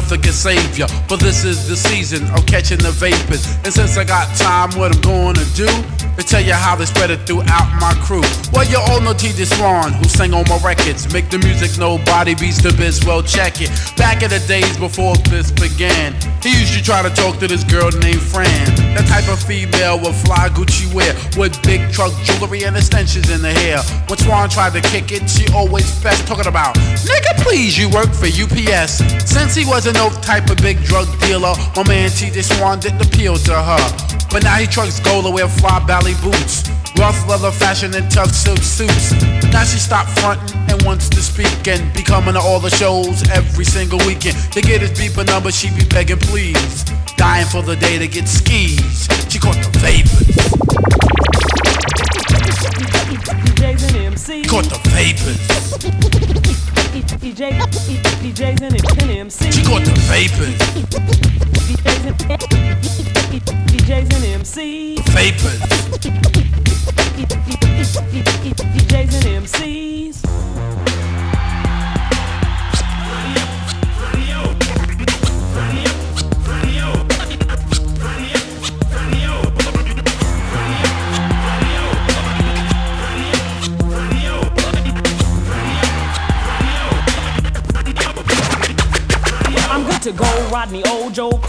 [0.00, 3.44] Nothing can save ya, but this is the season of catching the vapors.
[3.64, 5.68] And since I got time, what I'm gonna do
[6.16, 8.24] to tell you how they spread it throughout my crew.
[8.52, 9.44] Well, you all know T.J.
[9.44, 11.12] Swan, who sang on my records.
[11.12, 13.70] Make the music nobody beats the biz, well, check it.
[13.96, 17.64] Back in the days before this began, he used to try to talk to this
[17.64, 18.66] girl named Fran.
[18.96, 23.40] The type of female with fly Gucci wear, with big truck jewelry and extensions in
[23.42, 23.80] the hair.
[24.08, 28.12] When Swan tried to kick it, she always fessed, talking about, nigga, please, you work
[28.12, 29.00] for UPS.
[29.24, 32.42] Since he wasn't no type of big drug dealer, my man T.J.
[32.42, 33.84] Swan didn't appeal to her.
[34.30, 36.68] But now he trucks gold to wear fly ballet boots.
[36.98, 39.12] Rough leather fashion and tough silk suits.
[39.52, 43.28] Now she stopped fronting and wants to speak and be coming to all the shows
[43.30, 44.36] every single weekend.
[44.52, 46.84] To get his beeper number, she be begging please.
[47.16, 49.08] Dying for the day to get skis.
[49.28, 50.26] She caught the vapors.
[53.60, 54.48] DJs and MCs.
[54.48, 55.59] Caught the vapors.
[60.20, 60.58] She caught the vapors.
[61.66, 62.18] DJs and
[63.70, 65.00] DJs and MCs.
[65.14, 66.39] Vapors.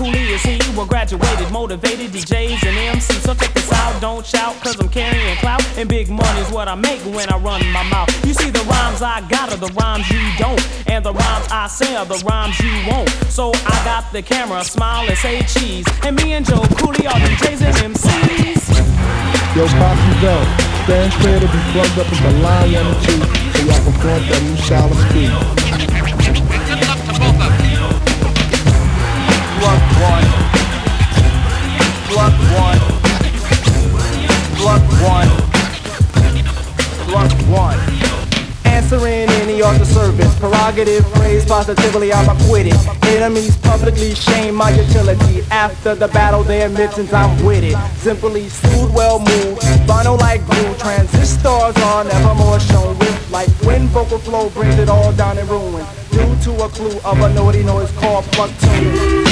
[0.01, 0.57] Cooley is he.
[0.75, 3.21] Well, graduated, motivated DJs and MCs.
[3.21, 5.61] So check this out, don't shout, cause I'm carrying clout.
[5.77, 8.09] And big money's what I make when I run my mouth.
[8.25, 10.59] You see, the rhymes I got are the rhymes you don't.
[10.89, 13.09] And the rhymes I say are the rhymes you won't.
[13.29, 15.85] So I got the camera, smile and say cheese.
[16.01, 18.73] And me and Joe Cooley are DJs and MCs.
[19.53, 20.43] Yo, Posse Bell,
[20.85, 23.21] stand clear to be plugged up in the line one and two,
[23.53, 25.70] so y'all can flaunt that new style of speed.
[29.61, 30.25] Plug one.
[32.09, 32.79] Plug one.
[34.57, 35.29] Plug one.
[37.05, 37.79] Plug one.
[38.65, 42.73] Answering any other service, prerogative, praise positively, I'm acquitted.
[43.03, 45.43] Enemies publicly shame my utility.
[45.51, 47.77] After the battle, they admit since I'm with it.
[47.97, 50.73] Simply smooth, well moved, vinyl like glue.
[50.79, 55.47] Transistors are never more shown with like when vocal flow brings it all down in
[55.47, 55.85] ruin.
[56.09, 59.30] Due to a clue of a naughty noise called plug tune.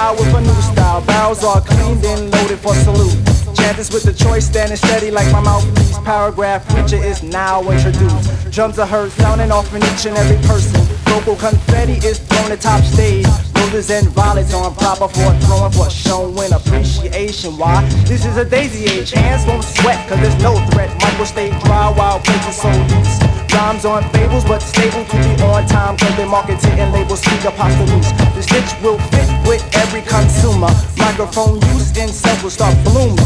[0.00, 1.02] Fire with a new style.
[1.02, 3.12] Barrels are cleaned and loaded for salute.
[3.54, 5.98] Chances with the choice standing steady like my mouthpiece.
[5.98, 8.50] Paragraph preacher is now introduced.
[8.50, 10.80] Drums are heard sounding off in each and every person.
[11.04, 13.26] Vocal confetti is thrown at top stage.
[13.56, 17.58] Roses and violets on proper for throwing for showing appreciation.
[17.58, 17.84] Why?
[18.06, 19.10] This is a daisy age.
[19.10, 20.88] Hands won't sweat, cause there's no threat.
[21.02, 23.39] Michael stay dry while places so loose.
[23.52, 27.16] Rhymes on fables, but stable to be on time, cause they market it and label
[27.16, 28.12] speak apostles.
[28.34, 30.70] This stitch will fit with every consumer.
[30.96, 33.16] Microphone use in self will start blooming.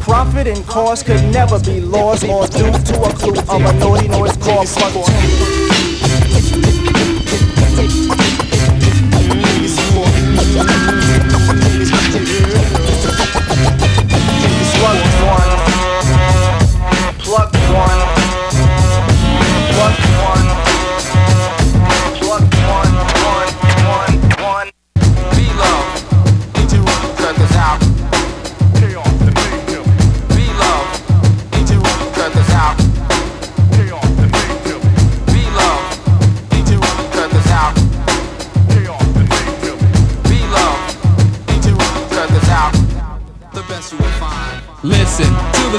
[0.00, 4.08] Profit and cost could never be lost or due to a clue of a naughty
[4.08, 4.94] noise called plug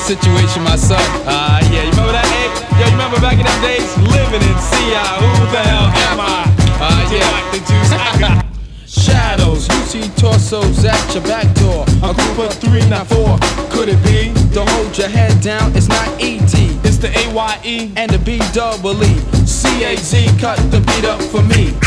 [0.09, 0.97] situation, my son.
[1.29, 2.49] Ah, yeah, you remember that, eh?
[2.81, 3.85] Yo, you remember back in them days?
[4.09, 6.49] Living in CI, who the hell am I?
[6.81, 7.29] Ah, yeah.
[7.29, 8.41] like the juice, I
[8.89, 11.85] Shadows, you see torsos at your back door.
[12.01, 13.37] A group of three, not four.
[13.69, 14.33] Could it be?
[14.49, 16.57] Don't hold your head down, it's not ET.
[16.81, 19.13] It's the AYE and the B double E.
[19.45, 21.77] C-A-Z, cut the beat up for me.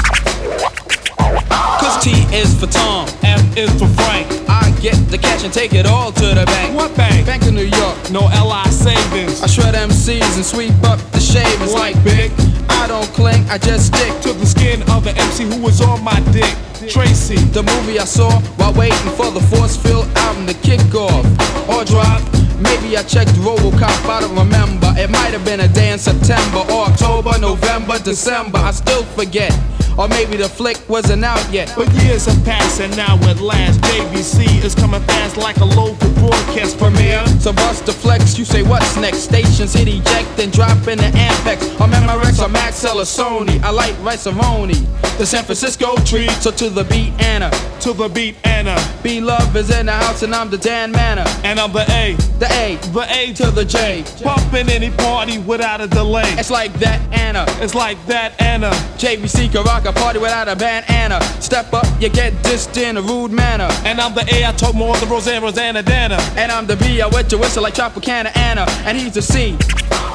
[1.82, 4.30] Cause T is for Tom, F is for Frank.
[4.48, 6.74] I get the cash and take it all to the bank.
[6.74, 7.24] What bank?
[7.24, 9.40] Bank of New York, no LI savings.
[9.40, 12.32] I shred MCs and sweep up the shavings like big.
[12.68, 16.02] I don't cling, I just stick to the skin of the MC who was on
[16.02, 16.52] my dick.
[16.90, 21.24] Tracy, the movie I saw while waiting for the Force Field album to kick off
[21.70, 22.20] or drop.
[22.58, 24.92] Maybe I checked Robocop, I don't remember.
[24.98, 28.58] It might have been a day in September or October, November, December.
[28.58, 29.52] I still forget.
[29.98, 31.72] Or maybe the flick wasn't out yet.
[31.76, 36.10] But years have passed and now at last JVC is coming fast like a local
[36.14, 37.26] broadcast premiere.
[37.40, 39.18] So bust the flex, you say what's next?
[39.18, 41.80] Stations hit eject and drop in the Ampex.
[41.80, 43.60] Or Memorex or Maxell or Sony.
[43.62, 44.86] I like Rice-A-Roni.
[45.18, 46.28] The San Francisco tree.
[46.40, 47.50] So to the beat Anna.
[47.80, 48.76] To the beat Anna.
[49.02, 51.24] B Love is in the house and I'm the Dan Manna.
[51.44, 52.14] And I'm the A.
[52.38, 52.76] The A.
[52.92, 54.04] The A to the J.
[54.22, 56.22] Pumping any party without a delay.
[56.38, 57.44] It's like that Anna.
[57.62, 58.70] It's like that Anna.
[58.96, 61.20] JVC can rock a party without a bandana.
[61.40, 63.68] Step up, you get dissed in a rude manner.
[63.84, 66.16] And I'm the A, I talk more than Roseanne, Rosanna, Dana.
[66.36, 68.66] And I'm the B, I wet your whistle like Tropicana Anna.
[68.84, 69.56] And he's the C.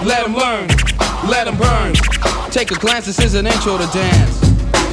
[0.06, 0.68] Let him learn,
[1.30, 1.94] let him burn.
[2.52, 4.47] Take a glance, this is an intro to dance.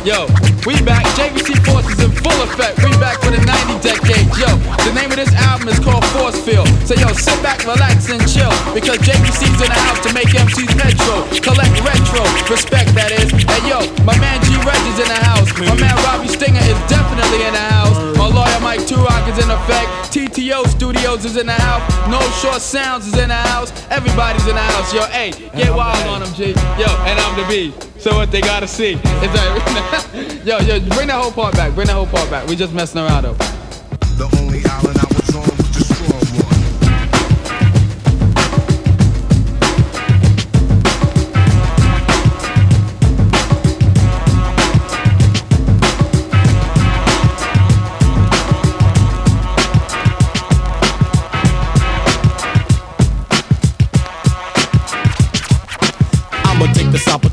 [0.04, 0.28] Yo,
[0.68, 2.76] we back, JVC Force is in full effect.
[2.84, 4.28] We back for the 90 decade.
[4.36, 4.52] Yo,
[4.84, 6.68] the name of this album is called Force Field.
[6.84, 8.52] So yo, sit back, relax, and chill.
[8.76, 11.24] Because JVC's in the house to make MCs petro.
[11.40, 12.20] Collect retro,
[12.52, 13.32] respect that is.
[13.48, 15.48] Hey yo, my man G Reg is in the house.
[15.56, 17.96] My man Robbie Stinger is definitely in the house.
[18.20, 19.88] My lawyer Mike Turok is in effect.
[20.12, 21.80] TTO Studios is in the house.
[22.12, 23.72] No Short Sounds is in the house.
[23.88, 24.92] Everybody's in the house.
[24.92, 26.52] Yo, hey, get wild on them, G.
[26.76, 27.72] Yo, and I'm the B.
[28.04, 31.74] So what they gotta see is that yo, yo, bring that whole part back.
[31.74, 32.46] Bring that whole part back.
[32.46, 33.36] We just messing around though.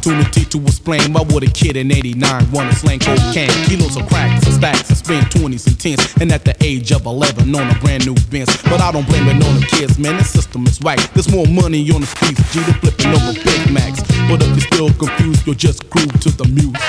[0.01, 4.41] Opportunity to explain why would a kid in 89 wanna slang cocaine, kilos of crack,
[4.43, 8.07] stacks and spend 20s and 10s, and at the age of 11 on a brand
[8.07, 8.49] new Benz.
[8.63, 10.17] But I don't blame it on the kids, man.
[10.17, 10.97] The system is right.
[11.13, 14.01] There's more money on the streets, G to flipping over Big Macs.
[14.27, 16.81] But if you're still confused, you'll just groove to the music.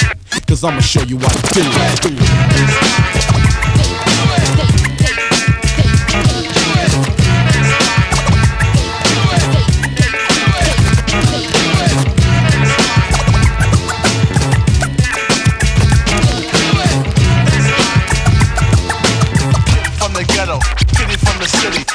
[0.46, 1.60] Cause I'ma show you what to do.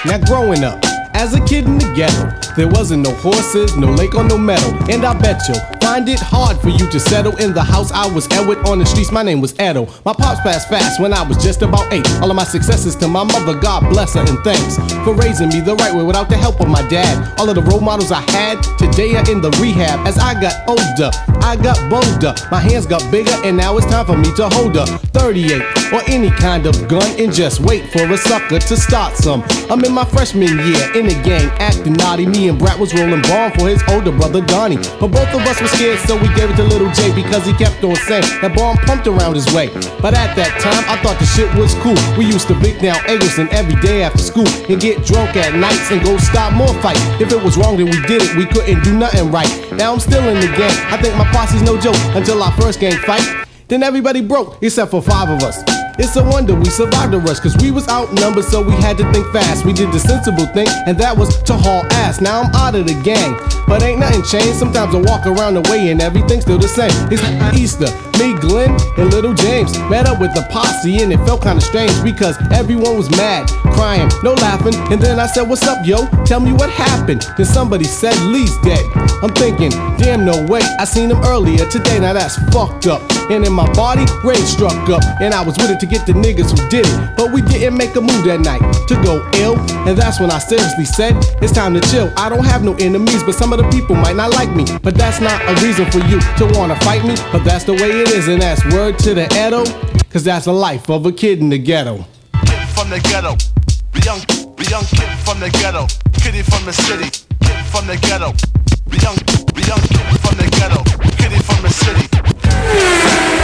[0.08, 0.82] Now growing up,
[1.18, 4.70] as a kid in the ghetto, there wasn't no horses, no lake or no meadow.
[4.88, 8.05] And I bet you'll find it hard for you to settle in the house I
[8.13, 9.11] was at with on the streets.
[9.11, 9.88] My name was Edo.
[10.05, 12.07] My pops passed fast when I was just about eight.
[12.22, 15.59] All of my successes to my mother, God bless her, and thanks for raising me
[15.59, 17.39] the right way without the help of my dad.
[17.39, 20.05] All of the role models I had today are in the rehab.
[20.05, 21.09] As I got older,
[21.41, 22.36] I got bolder.
[22.51, 24.86] My hands got bigger, and now it's time for me to hold a
[25.18, 25.61] 38
[25.93, 29.43] or any kind of gun and just wait for a sucker to start some.
[29.70, 32.26] I'm in my freshman year in in the gang, acting naughty.
[32.26, 34.78] Me and Brat was rolling bomb for his older brother Donnie.
[34.99, 37.53] But both of us were scared, so we gave it to little J because he
[37.53, 39.68] kept on saying that bomb pumped around his way.
[40.01, 41.97] But at that time, I thought the shit was cool.
[42.18, 45.91] We used to big down Eggleston every day after school and get drunk at nights
[45.91, 47.01] and go stop more fights.
[47.22, 48.36] If it was wrong, then we did it.
[48.36, 49.49] We couldn't do nothing right.
[49.74, 50.76] Now I'm still in the gang.
[50.91, 53.26] I think my posse's no joke until our first gang fight.
[53.68, 55.77] Then everybody broke, except for five of us.
[56.00, 59.12] It's a wonder we survived the rush, cause we was outnumbered, so we had to
[59.12, 59.66] think fast.
[59.66, 62.22] We did the sensible thing, and that was to haul ass.
[62.22, 63.34] Now I'm out of the gang,
[63.68, 64.60] but ain't nothing changed.
[64.60, 66.91] Sometimes I walk around the way and everything's still the same.
[67.12, 67.24] It's
[67.58, 68.07] Easter.
[68.20, 71.93] Me, Glenn, and little James met up with the posse, and it felt kinda strange
[72.03, 74.76] because everyone was mad, crying, no laughing.
[74.91, 76.07] And then I said, What's up, yo?
[76.26, 77.28] Tell me what happened.
[77.38, 78.84] Then somebody said, Lee's dead.
[79.22, 80.61] I'm thinking, Damn, no way.
[80.80, 83.01] I seen him earlier today, now that's fucked up.
[83.30, 86.13] And in my body, rage struck up, and I was with it to get the
[86.13, 87.18] niggas who did it.
[87.18, 90.39] But we didn't make a move that night to go ill, and that's when I
[90.39, 92.11] seriously said, It's time to chill.
[92.18, 94.65] I don't have no enemies, but some of the people might not like me.
[94.82, 97.91] But that's not a reason for you to wanna fight me, but that's the way
[97.91, 99.66] it is, and that's word to the Edo,
[100.10, 102.05] cause that's the life of a kid in the ghetto.
[102.45, 103.36] Kid from the ghetto.
[103.93, 104.20] The young,
[104.55, 105.88] the young kid from the ghetto.
[106.14, 107.10] Kitty from the city.
[107.41, 108.32] Kid from the ghetto.
[108.88, 109.16] The young,
[109.55, 110.84] the young kid from the ghetto.
[111.18, 112.08] Kitty from the city.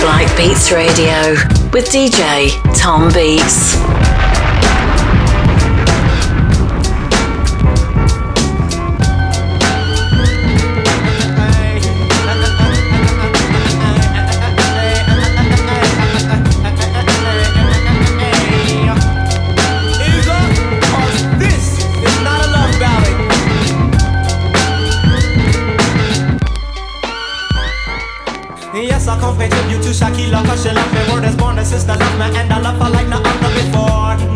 [0.02, 1.34] Black Beats Radio
[1.72, 3.76] with DJ Tom Beats.
[29.38, 32.38] Pay tribute to Shakila Cause she love me word is born, the sister love me
[32.38, 34.33] And I love her like no other before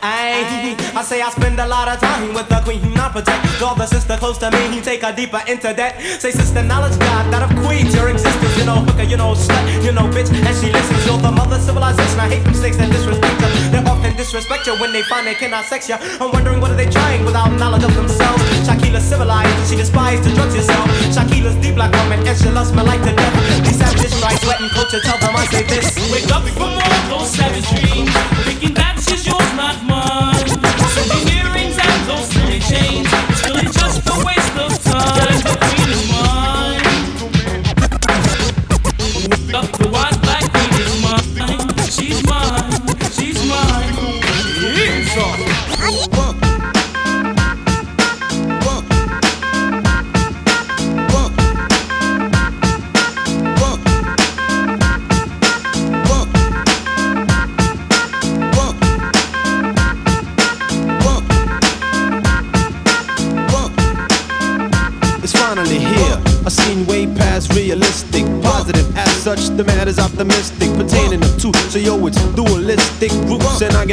[0.00, 3.74] Ay, I say I spend a lot of time with the queen I protect all
[3.74, 4.70] the sister close to me.
[4.70, 8.54] He Take her deeper into that Say sister knowledge God that of queens Your existence,
[8.58, 11.02] you know hooker, you know slut You know bitch, and she listens.
[11.02, 12.20] You're the mother civilization.
[12.20, 15.66] I hate mistakes that disrespect her They often disrespect you when they find they cannot
[15.66, 18.42] sex you I'm wondering what are they trying without knowledge of themselves?
[18.62, 20.86] Shakila civilized, she despised the drugs yourself.
[21.10, 24.62] Shakila's deep like woman and she loves me like the devil These savages strike sweat
[24.62, 25.98] and culture tell them I say this.
[26.14, 28.14] Wake up all those savage dreams,
[28.46, 28.87] thinking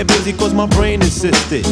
[0.06, 1.66] get busy cause my brain insisted.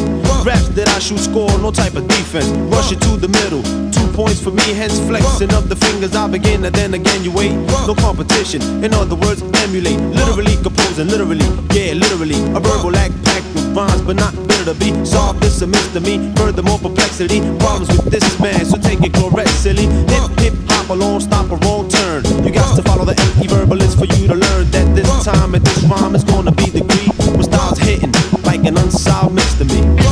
[0.44, 2.46] Raps that I shoot score, no type of defense.
[2.72, 6.14] Rush it to the middle, two points for me, hence flexing of the fingers.
[6.14, 7.52] I begin, and then again you wait.
[7.86, 9.98] No competition, in other words, emulate.
[10.14, 12.38] Literally composing, literally, yeah, literally.
[12.54, 14.90] A verbal act packed with rhymes, but not bitter to be.
[15.04, 17.40] Solve this a mystery, furthermore perplexity.
[17.58, 19.86] Problems with this man, so take it correct, silly.
[20.12, 22.24] Hip, hip, hop along, stop a wrong turn.
[22.44, 25.64] You got to follow the empty verbalist for you to learn that this time and
[25.64, 27.13] this rhyme is gonna be the greed.
[27.84, 28.12] Hitting
[28.44, 30.03] like an unsolved mystery.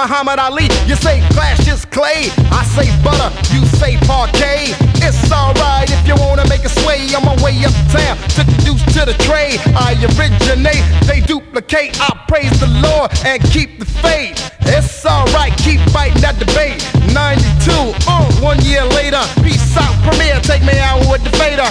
[0.00, 2.32] Muhammad Ali, you say Cassius Clay.
[2.48, 4.72] I say butter, you say Parkay.
[5.04, 8.80] It's alright if you wanna make a sway on my way uptown to the deuce
[8.96, 9.60] to the trade.
[9.76, 12.00] I originate, they duplicate.
[12.00, 14.40] I praise the Lord and keep the faith.
[14.60, 16.80] It's alright, keep fighting that debate.
[17.12, 19.20] 92, uh, one year later.
[19.44, 21.68] Peace out, premiere, take me out with the fader.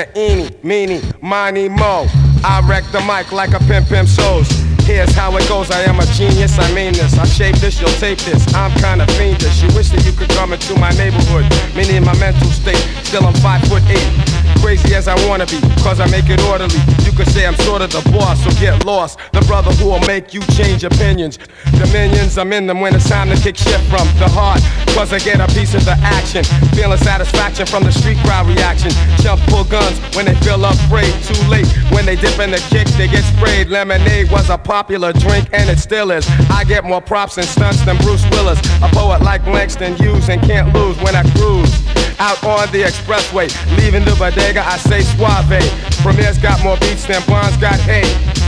[0.00, 2.06] Chant eeny, meeny, mo.
[2.42, 4.48] I wreck the mic like a pimp pimp shows.
[4.86, 5.70] Here's how it goes.
[5.70, 6.58] I am a genius.
[6.58, 7.18] I mean this.
[7.18, 7.80] I shape this.
[7.80, 8.54] You'll tape this.
[8.54, 9.62] I'm kinda fiendish.
[9.62, 11.44] You wish that you could come into my neighborhood.
[11.76, 12.82] Meaning my mental state.
[13.04, 14.29] Still I'm five foot eight.
[14.60, 16.80] Crazy as I wanna be, cause I make it orderly.
[17.04, 19.18] You could say I'm sort of the boss, so get lost.
[19.32, 21.38] The brother who will make you change opinions.
[21.78, 24.60] Dominions, I'm in them when it's time to kick shit from the heart.
[24.94, 26.44] Cause I get a piece of the action.
[26.76, 28.90] Feeling satisfaction from the street crowd reaction.
[29.22, 31.12] Jump pull guns when they feel afraid.
[31.24, 33.68] Too late when they dip in the kick, they get sprayed.
[33.68, 36.28] Lemonade was a popular drink and it still is.
[36.50, 38.60] I get more props and stunts than Bruce Willis.
[38.82, 41.72] A poet like Langston Hughes and can't lose when I cruise.
[42.20, 43.48] Out on the expressway,
[43.78, 44.14] leaving the
[44.50, 45.60] bodega, I say suave.
[46.02, 48.04] Premier's got more beats than Bonds got hay.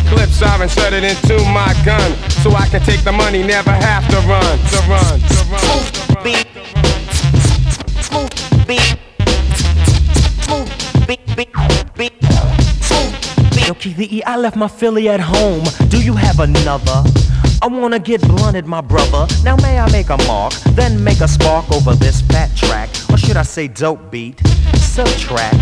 [0.08, 4.16] Clips I've inserted into my gun, so I can take the money, never have to
[4.28, 5.60] run, to run, to run.
[5.62, 6.46] Smooth beat,
[8.02, 8.96] smooth beat,
[10.44, 11.52] smooth beat, beat,
[11.96, 12.12] beat.
[13.66, 15.64] Yo, E, I left my Philly at home.
[15.88, 17.04] Do you have another?
[17.62, 19.26] I wanna get blunted, my brother.
[19.44, 23.16] Now may I make a mark, then make a spark over this fat track, or
[23.16, 24.40] should I say dope beat?
[24.76, 25.56] Subtract,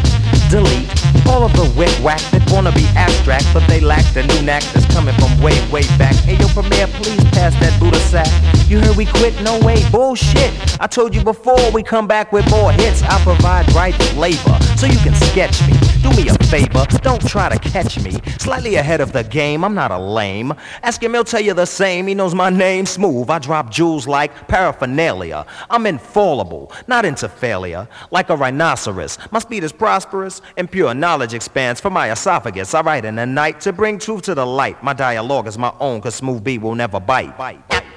[0.51, 4.42] delete all of the wick whack that wanna be abstract, but they lack the new
[4.42, 6.14] knack that's coming from way, way back.
[6.14, 8.28] Hey yo, Premier, please pass that Buddha sack.
[8.68, 9.40] You heard we quit?
[9.42, 10.52] No way, bullshit.
[10.80, 13.02] I told you before we come back with more hits.
[13.02, 15.74] I provide right flavor, so you can sketch me.
[16.02, 18.12] Do me a favor, don't try to catch me.
[18.38, 20.54] Slightly ahead of the game, I'm not a lame.
[20.82, 22.06] Ask him, he'll tell you the same.
[22.06, 23.28] He knows my name, smooth.
[23.28, 25.44] I drop jewels like paraphernalia.
[25.68, 27.88] I'm infallible, not into failure.
[28.10, 32.72] Like a rhinoceros, my speed is prosperous, and pure knowledge expands for my esophagus.
[32.72, 34.80] I write in the night to bring truth to the light.
[34.80, 37.34] My dialogue is my own, cause smooth B will never bite.
[37.36, 37.89] After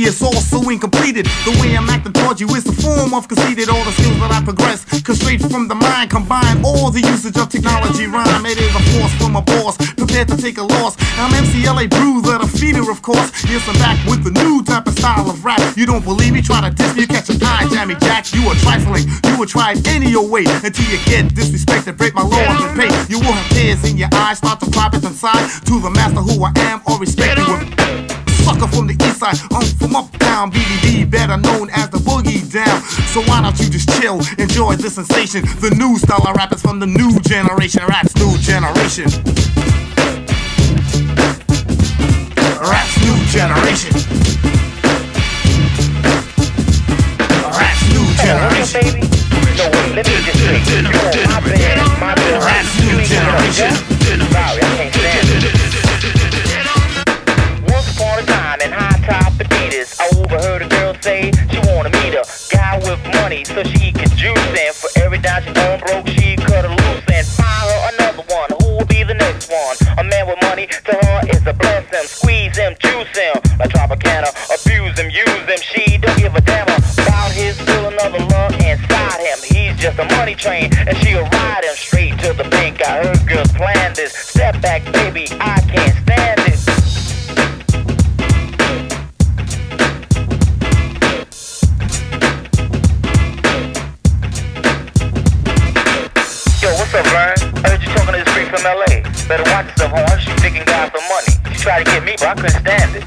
[0.00, 1.26] are miscellaneous, also incompleted.
[1.44, 3.68] The way I'm acting towards you is the form of conceited.
[3.68, 7.36] All the skills that I progress, cause straight from the mind, combine all the usage
[7.36, 8.46] of technology rhyme.
[8.46, 10.96] It is a force from a boss, prepared to take a loss.
[11.18, 13.30] I'm MCLA Bruiser, the feeder, of course.
[13.44, 15.60] Yes, I'm back with the new type of style of rap.
[15.76, 16.42] You don't believe me?
[16.42, 18.32] Try to diss me, you catch an eye, Jammy Jack.
[18.32, 21.96] You are trifling, you will try it any your way until you get disrespected.
[21.96, 22.90] Break my laws and pay.
[23.08, 26.20] You will have tears in your eyes, start to pop it inside to the master
[26.20, 27.79] who I am or respect you.
[28.50, 32.82] Sucker from the east side, I'm from uptown, BDD, better known as the boogie down.
[33.14, 35.42] So why don't you just chill, enjoy the sensation?
[35.62, 39.06] The new style of rap is from the new generation, rap's new generation.
[42.58, 43.94] Rap's new generation.
[47.54, 48.82] Rap's new generation.
[52.50, 53.70] Rap's new generation.
[54.34, 54.99] Sorry, I can't
[65.54, 68.50] she broke, she cut her loose and find her another one.
[68.62, 69.76] Who will be the next one?
[69.98, 72.06] A man with money to her is a blessing.
[72.06, 74.30] Squeeze him, juice him, like Tropicana.
[74.54, 75.60] Abuse him, use him.
[75.60, 79.38] She don't give a damn about his still another love inside him.
[79.44, 82.82] He's just a money train, and she'll ride him straight to the bank.
[82.86, 84.12] I heard girls plan this.
[84.12, 85.60] Step back, baby, I
[100.52, 101.54] She for money.
[101.54, 103.04] She tried to get me, but I couldn't stand it.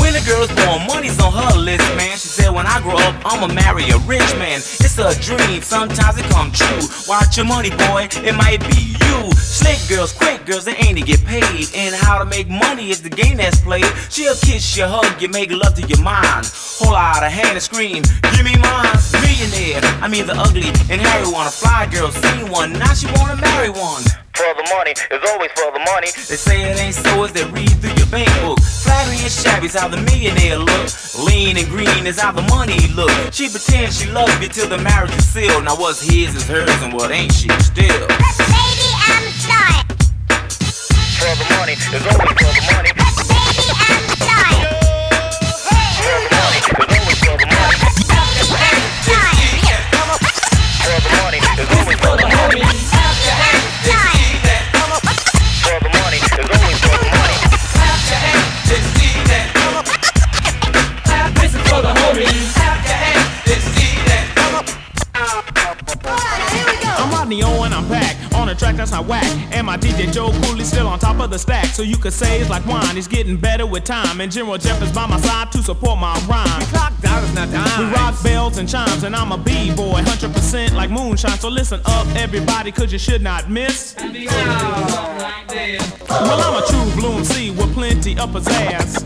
[0.00, 2.16] When a girl's born, money's on her list, man.
[2.16, 4.56] She said, when I grow up, I'ma marry a rich man.
[4.58, 6.88] It's a dream, sometimes it come true.
[7.06, 9.30] Watch your money, boy, it might be you.
[9.36, 11.68] Slick girls, quick girls, they ain't to get paid.
[11.74, 13.84] And how to make money is the game that's played.
[14.08, 16.48] She'll kiss you, hug you, make love to your mind.
[16.80, 18.96] Hold out a hand and scream, give me mine.
[19.20, 21.46] Millionaire, I mean the ugly and hairy one.
[21.46, 24.02] A fly girl, seen one, now she wanna marry one.
[24.40, 26.08] For the money, it's always for the money.
[26.16, 28.58] They say it ain't so as they read through your bank book.
[28.58, 30.88] Flattery and shabby's how the millionaire look.
[31.28, 33.12] Lean and green is how the money look.
[33.34, 35.64] She pretends she loves you till the marriage is sealed.
[35.64, 37.84] Now what's his is hers and what ain't she still?
[37.84, 39.84] Baby, I'm sorry.
[41.20, 42.96] For the money, it's always for the money.
[42.96, 44.19] Baby, I'm
[68.80, 69.24] that's not whack.
[69.52, 71.66] And my DJ Joe Cooley still on top of the stack.
[71.66, 74.20] So you could say it's like wine, it's getting better with time.
[74.20, 76.58] And General Jeff is by my side to support my rhyme.
[76.58, 77.78] We clock dollars, not dimes.
[77.78, 81.38] We rock bells and chimes, and I'm a B-boy, 100% like moonshine.
[81.38, 83.94] So listen up, everybody, cause you should not miss.
[83.98, 84.08] Well,
[86.40, 89.04] I'm a true blue MC with plenty of pizzazz.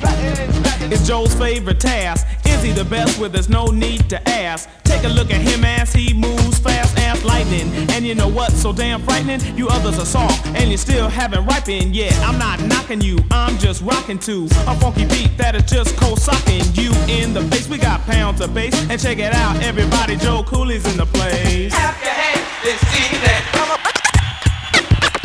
[0.93, 2.27] It's Joe's favorite task.
[2.65, 4.71] He the best where there's no need to ask?
[4.85, 7.71] Take a look at him as he moves fast as lightning.
[7.91, 9.41] And you know what's so damn frightening?
[9.55, 12.19] You others are soft, and you still haven't ripened yet.
[12.21, 16.19] I'm not knocking you, I'm just rocking to a funky beat that is just cold
[16.19, 17.69] socking you in the face.
[17.69, 21.71] We got pounds of bass, and check it out, everybody, Joe Cooley's in the place.
[21.75, 23.45] Clap your hands, let's see that.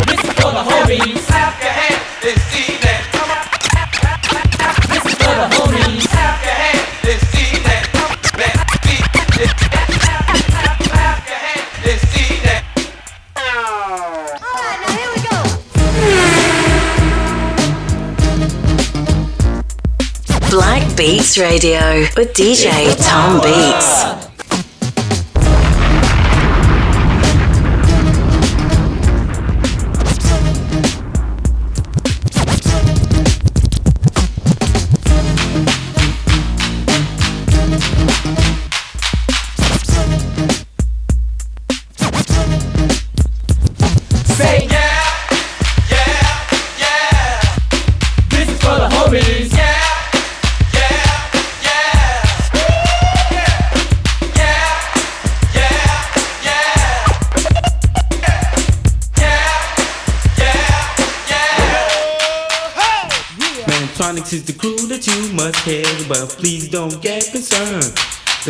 [0.08, 1.26] This is for the homies.
[1.26, 3.00] Clap your hands, let's see that.
[4.92, 6.04] This is for the homies.
[6.10, 6.79] Clap your hands,
[21.00, 24.29] Beats Radio with DJ Tom Beats.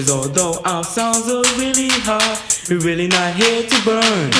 [0.09, 4.31] Cause although our songs are really hard, we're really not here to burn.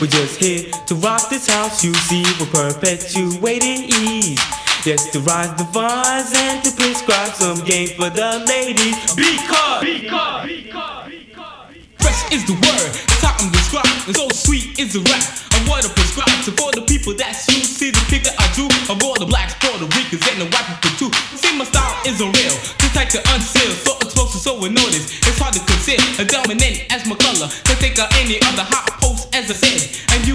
[0.00, 4.40] We're just here to rock this house, you see, we're perpetuating ease.
[4.86, 8.96] Yes, to rise the vines and to prescribe some game for the ladies.
[9.12, 9.84] Because,
[12.00, 15.28] Fresh is the word, it's how I'm described, and so sweet is the rap.
[15.52, 17.67] I'm what I prescribe to for the people that's you.
[17.78, 20.90] See the picture I drew of all the blacks, Puerto Ricans, and the white people
[20.98, 21.10] too.
[21.38, 25.14] See my style is unreal, too tight to unseal, so explosive, so we notice.
[25.22, 27.46] It's hard to conceal, a dominant as my color.
[27.46, 29.78] Can think of any other hot post as I said,
[30.10, 30.34] and you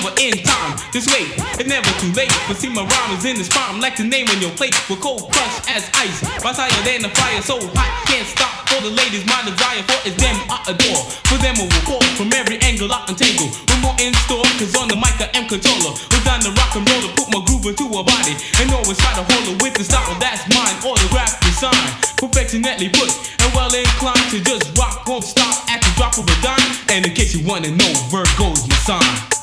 [0.00, 0.78] discover in time.
[0.92, 1.28] Just wait,
[1.60, 2.32] it's never too late.
[2.48, 4.74] But see my rhyme is in its prime, like the name on your plate.
[4.88, 8.68] We're cold crush as ice, rise higher than the fire, so hot can't stop.
[8.68, 11.02] For the ladies, my desire for is them I adore.
[11.28, 13.50] For them I will call from every angle I untangle.
[13.68, 15.92] We're more in store, cause on the mic I am controller.
[15.92, 18.34] Was on the rock and roll to put my groove into a body.
[18.62, 20.76] And always try to hold it with the style that's mine.
[20.86, 21.86] Autograph design,
[22.16, 23.10] perfectionately put.
[23.42, 26.70] And well inclined to just rock, won't stop at the drop of a dime.
[26.88, 29.39] And in case you wanna know, Virgo's my sign.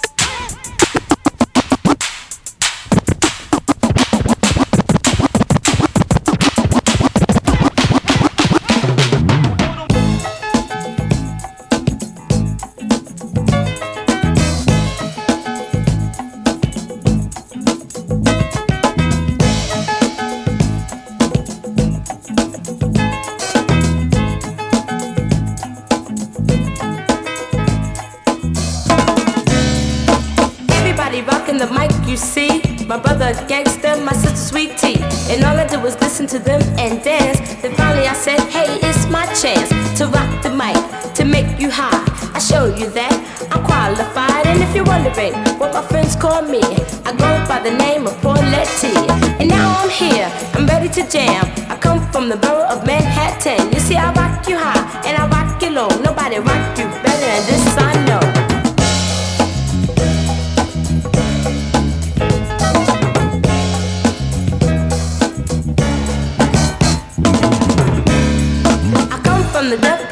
[33.28, 35.04] Brother gangster, my sister sweet tea.
[35.30, 37.40] And all I did was listen to them and dance.
[37.62, 39.68] Then finally I said, hey, it's my chance
[40.00, 40.80] to rock the mic,
[41.16, 42.08] to make you high.
[42.34, 43.12] I show you that
[43.52, 44.48] I'm qualified.
[44.48, 46.62] And if you're wondering what my friends call me,
[47.04, 48.96] I go by the name of Pauletti.
[49.42, 51.44] And now I'm here, I'm ready to jam.
[51.68, 53.74] I come from the borough of Manhattan.
[53.74, 55.90] You see, I rock you high and I rock you low.
[56.00, 56.67] Nobody rock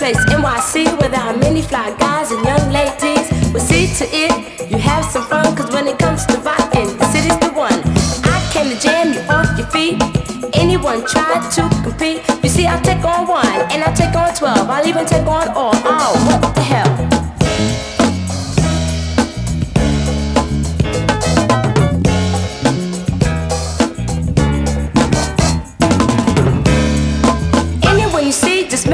[0.06, 3.26] place, NYC, where there are many fly guys and young ladies.
[3.52, 7.06] But see to it, you have some fun, cause when it comes to rocking, the
[7.06, 7.80] city's the one.
[8.24, 9.98] I came to jam you off your feet.
[10.54, 12.22] Anyone try to compete?
[12.44, 14.70] You see, I'll take on one, and I'll take on twelve.
[14.70, 15.74] I'll even take on all.
[15.74, 16.85] Oh, what the hell?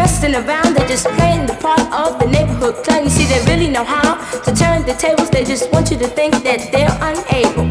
[0.02, 3.04] Messing around, they're just playing the part of the neighborhood clown.
[3.04, 4.10] You see, they really know how
[4.46, 5.30] to turn the tables.
[5.30, 7.70] They just want you to think that they're unable.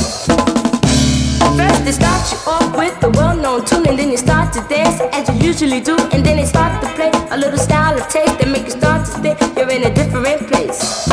[1.58, 5.00] First, they start you off with the well-known tune, and then you start to dance
[5.18, 8.38] as you usually do, and then they start to play a little style of taste
[8.38, 11.08] that make you start to think you're in a different place.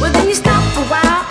[0.00, 1.21] Well, then you stop for a while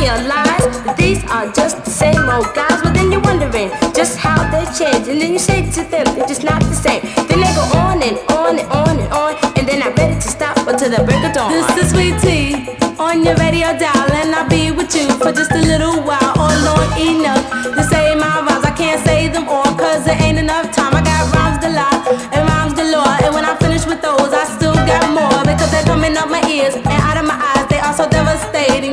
[0.00, 2.80] realize that these are just the same old guys.
[2.82, 5.08] But then you're wondering just how they change.
[5.08, 7.02] And then you say to them, they're just not the same.
[7.28, 9.32] Then they go on and on and on and on.
[9.56, 11.52] And they're not ready to stop until the break of dawn.
[11.52, 12.48] This is Sweet Tea
[12.98, 14.10] on your radio dial.
[14.20, 16.32] And I'll be with you for just a little while.
[16.40, 17.44] Oh, or long enough
[17.76, 18.64] to say my rhymes.
[18.64, 20.96] I can't say them all cause there ain't enough time.
[20.96, 22.00] I got rhymes lie
[22.32, 23.16] and rhymes galore.
[23.24, 25.40] And when I finish with those, I still got more.
[25.44, 27.66] Because they're coming up my ears and out of my eyes.
[27.68, 28.89] They are so devastating,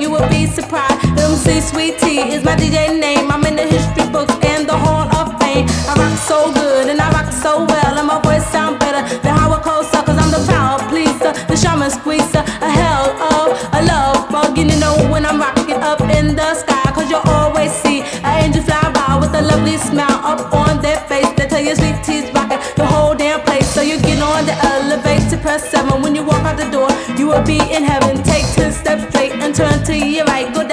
[1.47, 1.57] you.
[1.57, 3.31] MC Sweet Tea is my DJ name.
[3.31, 5.65] I'm in the history books and the Hall of Fame.
[5.87, 7.97] I rock so good and I rock so well.
[7.97, 10.05] And my voice sound better than Howard Cosell.
[10.05, 14.57] Cause I'm the power pleaser, the shaman squeezer, a hell of a love bug.
[14.57, 16.91] And you know when I'm rocking up in the sky.
[16.93, 20.99] Cause you'll always see an angel fly by with a lovely smile up on their
[21.07, 21.29] face.
[21.37, 23.67] They tell you Sweet Tea's rocking the whole damn place.
[23.73, 26.01] So you get on the elevator, press 7.
[26.01, 28.21] When you walk out the door, you will be in heaven.
[28.23, 30.53] Take 10 steps straight and turn to your right.
[30.53, 30.66] Go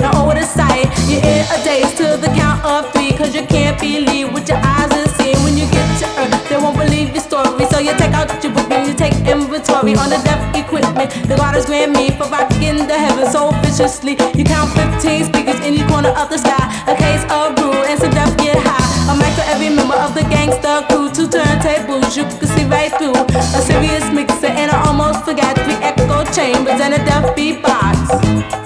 [0.00, 0.88] now over the side.
[1.08, 3.12] You're in a daze to the count of three.
[3.12, 5.38] Cause you can't believe what your eyes are seeing.
[5.44, 7.64] When you get to earth, they won't believe your story.
[7.66, 11.10] So you take out your book and you take inventory on the deaf equipment.
[11.28, 14.16] The God has granted me for rocking the heavens so viciously.
[14.34, 14.70] You count
[15.00, 16.64] 15 speakers in each corner of the sky.
[16.86, 19.12] A case of brew and some deaf get high.
[19.12, 21.10] A mic for every member of the gangster crew.
[21.10, 23.14] Two turntables you can see right through.
[23.36, 28.63] A serious mixer and I almost forgot three echo chambers and a deaf beatbox.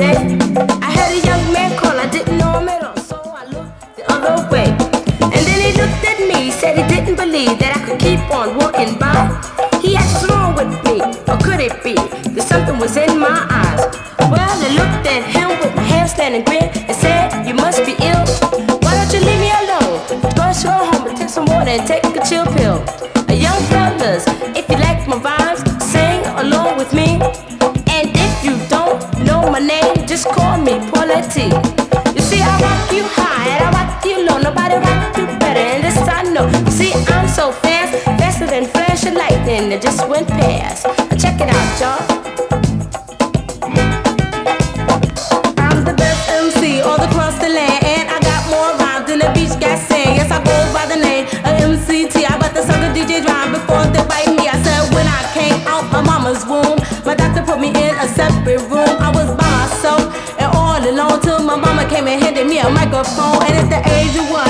[0.00, 1.98] I had a young man call.
[1.98, 4.66] I didn't know him at all, so I looked the other way.
[5.20, 8.56] And then he looked at me, said he didn't believe that I could keep on
[8.58, 9.26] walking by.
[9.82, 13.80] He asked wrong with me, or could it be that something was in my eyes?
[14.30, 16.67] Well, I looked at him with my hair standing grin
[62.98, 63.42] a microphone.
[63.44, 64.47] And at the age of one,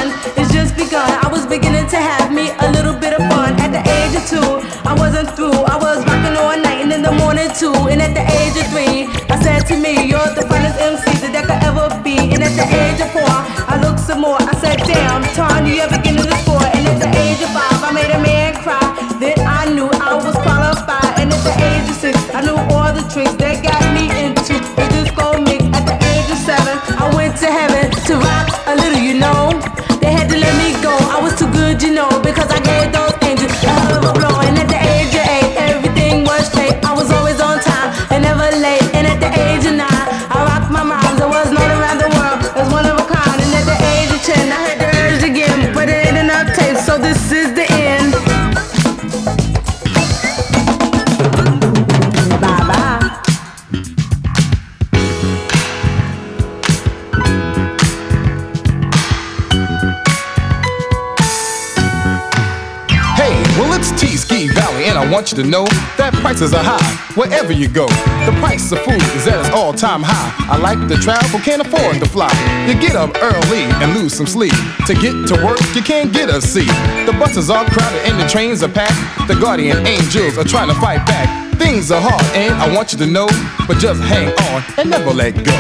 [65.29, 65.65] want you to know
[65.99, 67.87] that prices are high wherever you go.
[68.25, 70.33] The price of food is at its all-time high.
[70.49, 72.33] I like to travel, can't afford to fly.
[72.67, 74.55] You get up early and lose some sleep.
[74.87, 76.73] To get to work, you can't get a seat.
[77.05, 79.29] The buses are crowded and the trains are packed.
[79.29, 81.29] The guardian angels are trying to fight back.
[81.59, 83.29] Things are hard and I want you to know,
[83.67, 85.57] but just hang on and never let go.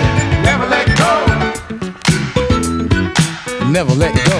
[0.49, 1.12] Never let go.
[3.69, 4.39] Never let go.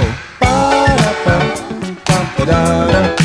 [2.39, 3.18] Ba-da-ba, Girls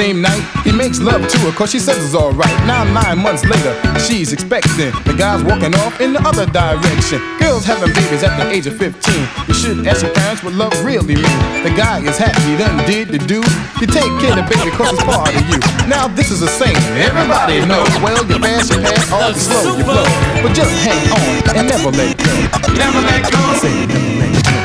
[0.00, 0.40] same night.
[0.64, 2.56] He makes love to her cause she says it's alright.
[2.64, 4.92] Now nine months later, she's expecting.
[5.04, 7.20] The guy's walking off in the other direction.
[7.36, 8.96] Girls having babies at the age of 15.
[9.48, 11.40] You should ask your parents what love really means.
[11.68, 13.44] The guy is happy, he done did the do.
[13.80, 15.60] You take care of the baby cause it's part of you.
[15.84, 17.92] Now this is a saying, everybody knows.
[18.00, 20.08] Well, you fast, you pass, or you slow, you blow.
[20.40, 22.32] But just hang on and never let go.
[22.72, 23.40] Never let go.
[23.60, 24.59] Say never let go.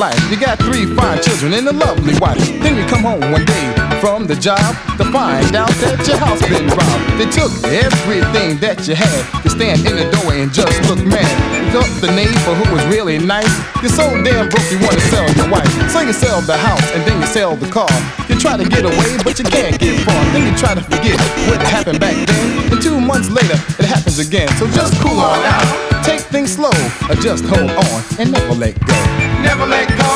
[0.00, 0.16] Life.
[0.32, 2.40] You got three fine children and a lovely wife.
[2.64, 3.66] Then you come home one day
[4.00, 7.04] from the job to find out that your house been robbed.
[7.20, 9.20] They took everything that you had.
[9.44, 11.28] You stand in the doorway and just look mad.
[11.52, 13.52] You got the neighbor who was really nice.
[13.84, 15.68] You're so damn broke you wanna sell your wife.
[15.92, 17.92] So you sell the house and then you sell the car.
[18.24, 20.16] You try to get away, but you can't get far.
[20.32, 22.72] Then you try to forget what happened back then.
[22.72, 24.48] And two months later, it happens again.
[24.56, 25.68] So just cool on out.
[26.08, 26.72] Take things slow,
[27.12, 29.29] or just hold on and never let go.
[29.42, 30.10] Never let go.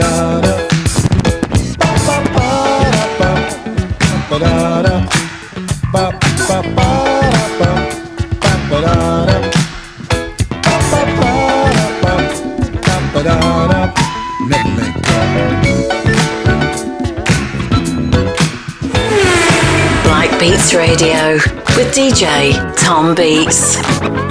[20.42, 21.38] Beats Radio
[21.84, 24.31] with DJ Tom Beats.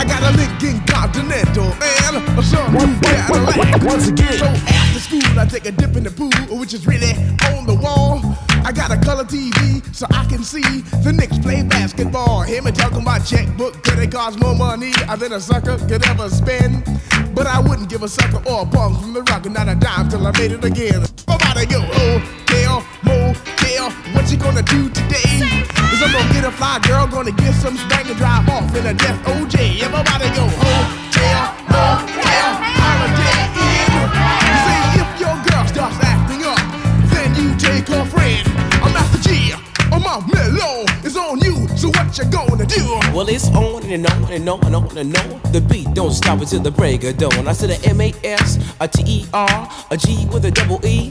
[0.00, 2.20] I got a Lincoln Continental and a
[2.72, 3.82] new Cadillac.
[3.82, 4.32] Once again.
[4.38, 7.12] So after school, I take a dip in the pool, which is really
[7.52, 8.18] on the wall.
[8.64, 12.40] I got a color TV so I can see the Knicks play basketball.
[12.44, 16.30] Hear me talking about checkbook, could it cost more money than a sucker could ever
[16.30, 16.82] spend?
[17.34, 19.74] But I wouldn't give a sucker or a bum from the rock and not a
[19.74, 21.04] dime till I made it again.
[21.28, 25.42] Nobody go, hotel, motel, what you gonna do today?
[25.92, 28.86] Is I'm gonna get a fly girl, gonna get some spank and drive off in
[28.86, 29.82] a death OJ.
[29.82, 33.90] Everybody go, hotel, motel, holiday inn.
[34.46, 36.62] You see, if your girl starts acting up,
[37.12, 38.46] then you take her friend.
[38.82, 39.52] I'm Master Gee,
[39.92, 42.84] I'm my mellow, it's on you, so what you gonna do?
[43.14, 45.52] Well, it's on and on and on and on and on.
[45.52, 47.48] The beat don't stop until the break of dawn.
[47.48, 50.84] I said a M A S, a T E R, a G with a double
[50.86, 51.10] E.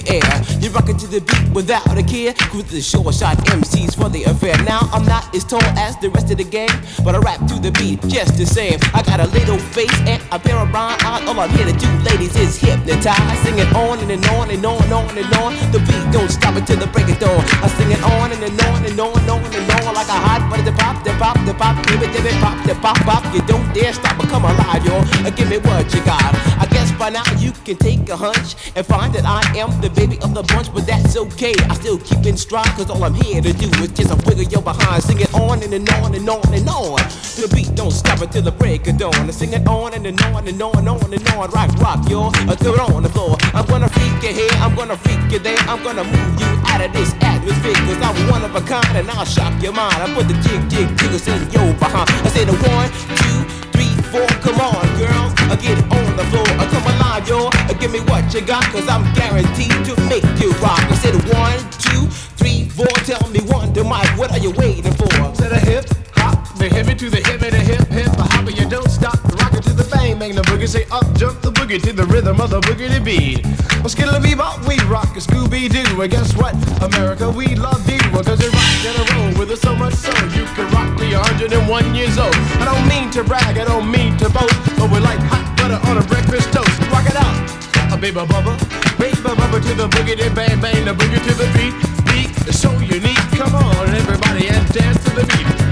[0.00, 0.60] the air.
[0.60, 2.32] You rock it to the beat without a care.
[2.50, 4.56] Cruise the short shot MCs for the affair.
[4.64, 6.70] Now I'm not as tall as the rest of the gang,
[7.04, 8.78] but I rap to the beat just the same.
[8.94, 11.26] I got a little face and a pair of rhyme eyes.
[11.28, 13.38] All I'm here to do, ladies, is hypnotize.
[13.44, 15.52] Sing it on and, and on and on and on and on.
[15.72, 17.40] The beat don't stop until the break of dawn.
[17.64, 20.18] I sing it on and, and on and on and on and on like a
[20.18, 20.62] hot butter.
[20.62, 23.22] The pop, the pop, the pop, give it, give it, pop, the pop, pop.
[23.34, 25.02] You don't dare stop or come alive, y'all.
[25.26, 26.34] Uh, Give me what you got.
[26.62, 29.90] I guess by now you can take a hunch and find that I am the
[29.90, 31.54] baby of the bunch, but that's okay.
[31.68, 34.44] I still keep in stride, cause all I'm here to do is just a wiggle
[34.44, 35.02] your behind.
[35.02, 37.00] Sing it on and, and on and on and on.
[37.40, 39.14] The beat don't stop until the break of dawn.
[39.14, 41.50] I sing it on and, and on and on and on and on.
[41.50, 42.30] Rock, rock, y'all.
[42.48, 43.36] Until it on the floor.
[43.54, 45.58] I'm gonna freak you here, I'm gonna freak you there.
[45.66, 49.10] I'm gonna move you out of this atmosphere, cause I'm one of a kind and
[49.10, 49.96] I'll shock your mind.
[49.96, 52.10] I put the jig, jig, jiggles in your behind.
[52.10, 52.88] I say the one,
[53.22, 53.38] two,
[53.74, 54.26] three, four.
[54.44, 55.32] Come on, girls.
[55.52, 56.48] I get it on the floor.
[56.58, 57.48] I come alive, yo.
[57.48, 60.80] Uh, Give me what you got, cause I'm guaranteed to make you rock.
[60.84, 62.06] I said one, two,
[62.36, 62.92] three, four.
[63.08, 65.08] Tell me one, to Mike, what are you waiting for?
[65.08, 68.50] To the hip, hop, the hippie to the hip, and the hip, hip, the hopper,
[68.50, 69.19] you don't stop.
[70.20, 73.40] It the boogie, say up, jump the boogie to the rhythm of the boogity beat.
[73.80, 76.52] Well, skittle bebop, we rock a Scooby Doo, and guess what?
[76.84, 80.12] America, we love you, cause you rock in a row with us so much so
[80.36, 82.36] you can rock me 101 years old.
[82.60, 85.80] I don't mean to brag, I don't mean to boast, but we're like hot butter
[85.88, 86.68] on a breakfast toast.
[86.92, 87.32] Rock it out,
[87.88, 88.60] a baby bubba,
[89.00, 91.72] baby bubba to the boogie, boogity bang bang, the boogie to the beat.
[92.12, 93.24] Beat is so unique.
[93.40, 95.69] Come on, everybody, and dance to the beat.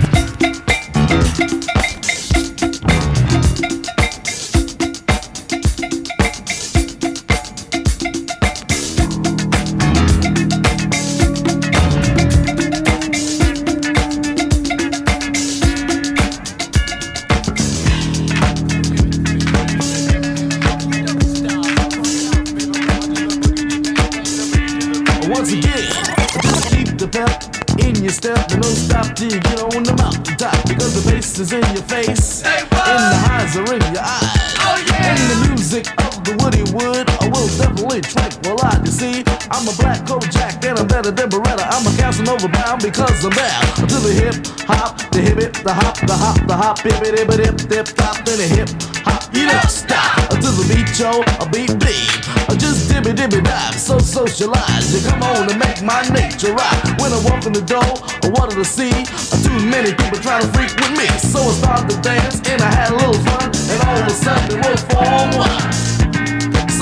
[31.39, 34.59] Bass is in your face and the highs are in your eyes.
[34.59, 38.83] Oh, and the music of the Woody Wood I will definitely tranquilize.
[38.83, 39.17] You see,
[39.51, 41.63] I'm a black Kojak and I'm better than Baretta.
[41.71, 44.35] I'm a Casanova bound because I'm down to the hip
[44.67, 47.71] hop, the hip it, the hop, the hop, the hop, hip it, hip it, hip,
[47.71, 48.69] hip, hop, then the hip
[49.07, 49.23] hop.
[49.33, 52.19] You don't stop to the beat, yo, a beat beat.
[52.99, 54.93] Dibby dibby dive, so socialize.
[54.93, 56.83] You come on and make my nature rock.
[56.99, 60.49] When I walk in the door, I wanted to see too many people trying to
[60.49, 61.07] freak with me.
[61.19, 64.11] So I started to dance and I had a little fun, and all of a
[64.11, 65.98] sudden it was form one.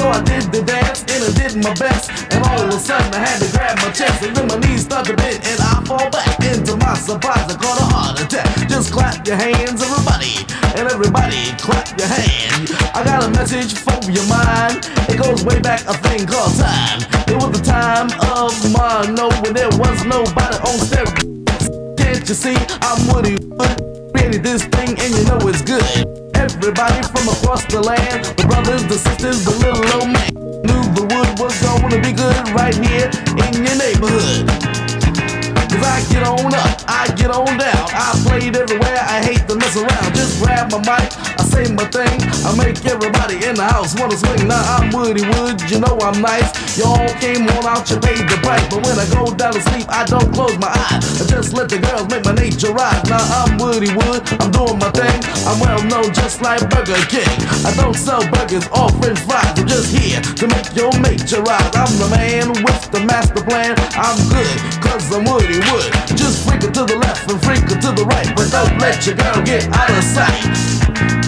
[0.06, 3.10] So I did the dance and I did my best, and all of a sudden
[3.10, 5.82] I had to grab my chest, and then my knees started to bend, and I
[5.82, 6.30] fall back.
[6.46, 8.46] Into my surprise, I caught a heart attack.
[8.70, 10.46] Just clap your hands, everybody,
[10.78, 12.70] and everybody clap your hand.
[12.94, 14.86] I got a message for your mind.
[15.10, 17.02] It goes way back a thing called time.
[17.26, 21.66] It was the time of my no when there was nobody on steroids.
[21.98, 23.74] Can't you see I'm Woody Wood?
[24.14, 26.25] Created this thing and you know it's good.
[26.36, 30.30] Everybody from across the land, the brothers, the sisters, the little old man,
[30.68, 33.10] knew the wood was gonna be good right here
[33.40, 34.46] in your neighborhood.
[35.70, 37.86] Cause I get on up, I get on down.
[37.92, 40.14] I played everywhere, I hate to mess around.
[40.14, 41.08] Just grab my mic,
[41.38, 42.16] I say my thing.
[42.46, 44.48] I make everybody in the house wanna swing.
[44.48, 46.48] Now I'm Woody Wood, you know I'm nice.
[46.78, 48.64] Y'all came on out, you paid the price.
[48.68, 51.20] But when I go down to sleep, I don't close my eyes.
[51.20, 53.02] I just let the girls make my nature rise.
[53.08, 55.18] Now I'm Woody Wood, I'm doing my thing.
[55.46, 57.28] I'm well known just like Burger King.
[57.66, 59.52] I don't sell burgers or french fries.
[59.58, 61.70] I'm just here to make your nature rise.
[61.76, 63.74] I'm the man with the master plan.
[63.96, 65.90] I'm good, cause I'm Woody Wood.
[66.16, 68.28] Just freak it to the left and freak it to the right.
[68.36, 71.25] But don't let your girl get out of sight.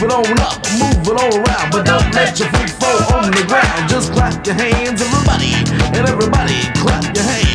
[0.00, 1.72] Move it on up, move it all around.
[1.72, 3.88] But don't let your feet fall on the ground.
[3.90, 5.54] Just clap your hands, everybody.
[5.92, 7.48] And everybody clap your hands.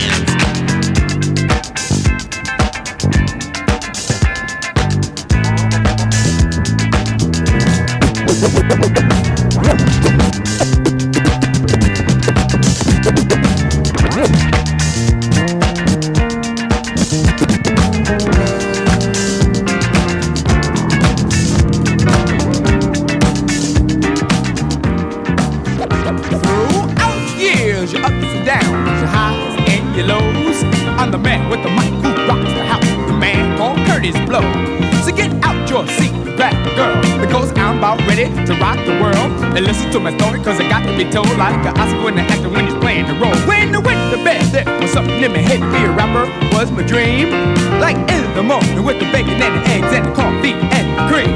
[34.03, 34.43] 30s blow.
[35.03, 39.31] So get out your seat back, girl, because I'm about ready to rock the world.
[39.55, 42.19] And listen to my story, cause I got to be told like an Oscar and
[42.19, 43.35] an actor when you're playing the role.
[43.47, 45.59] When I went to bed, there was something in my head.
[45.71, 46.25] Be a rapper
[46.55, 47.29] was my dream.
[47.79, 51.03] Like in the morning with the bacon and the eggs and the coffee and the
[51.07, 51.35] cream.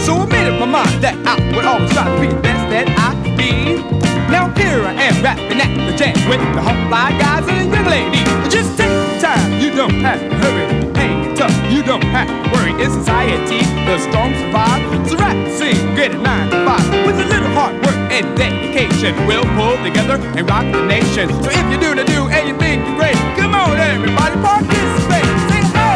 [0.00, 2.64] So I made up my mind that I would always try to be the best
[2.68, 3.80] that I could be.
[4.28, 7.76] Now here I am rapping at the jam with the whole fly guys and the
[7.76, 8.28] young ladies.
[8.52, 10.66] Just take time, you don't have to hurry.
[10.98, 12.72] Hey, tough, you don't have to worry.
[12.82, 14.82] In society, the strong survive.
[15.08, 16.86] So rap, sing, get it nine to five.
[17.06, 21.28] With a little hard work and dedication, we'll pull together and rock the nation.
[21.42, 25.26] So if you do the do and you think you're great, come on everybody, participate.
[25.50, 25.90] Say ho!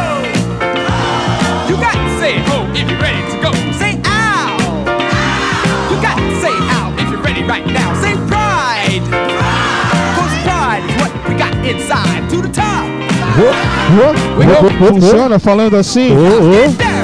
[1.71, 3.51] You got to say ho if you're ready to go.
[3.79, 4.59] Say ow!
[5.89, 7.95] You got to say ow if you're ready right now.
[8.03, 9.03] Say pride!
[10.15, 12.29] Cause pride is what we got inside.
[12.29, 12.88] To the top!
[14.77, 16.09] Funciona falando assim?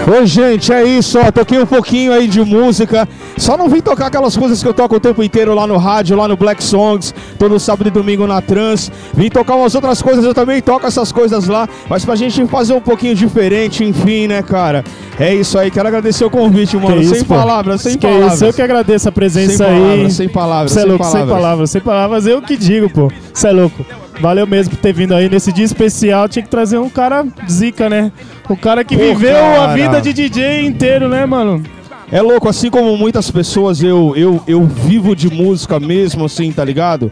[0.07, 1.31] Ô, gente, é isso, ó.
[1.31, 3.07] Toquei um pouquinho aí de música.
[3.37, 6.15] Só não vim tocar aquelas coisas que eu toco o tempo inteiro lá no rádio,
[6.15, 8.91] lá no Black Songs, todo sábado e domingo na Trans.
[9.13, 11.67] Vim tocar umas outras coisas, eu também toco essas coisas lá.
[11.89, 14.83] Mas pra gente fazer um pouquinho diferente, enfim, né, cara?
[15.19, 16.97] É isso aí, quero agradecer o convite, mano.
[16.97, 17.35] Que sem isso, pô.
[17.35, 18.33] palavras, sem que palavras.
[18.35, 19.81] Isso, eu que agradeço a presença Sem aí.
[19.81, 21.35] palavras, sem palavras, Cê é sem louco, sem palavras.
[21.35, 22.27] palavras, sem palavras.
[22.27, 23.11] Eu que digo, pô.
[23.33, 23.85] Você é louco.
[24.19, 26.27] Valeu mesmo por ter vindo aí nesse dia especial.
[26.29, 28.11] Tinha que trazer um cara zica, né?
[28.49, 29.73] O cara que Pô, viveu a cara.
[29.73, 31.63] vida de DJ inteiro, né, mano?
[32.11, 36.63] É louco, assim como muitas pessoas, eu, eu, eu vivo de música mesmo, assim, tá
[36.63, 37.11] ligado?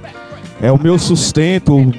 [0.62, 1.91] É o meu sustento.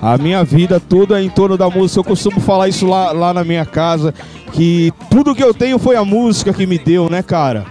[0.00, 2.00] A minha vida toda é em torno da música.
[2.00, 4.14] Eu costumo falar isso lá, lá na minha casa,
[4.52, 7.64] que tudo que eu tenho foi a música que me deu, né, cara?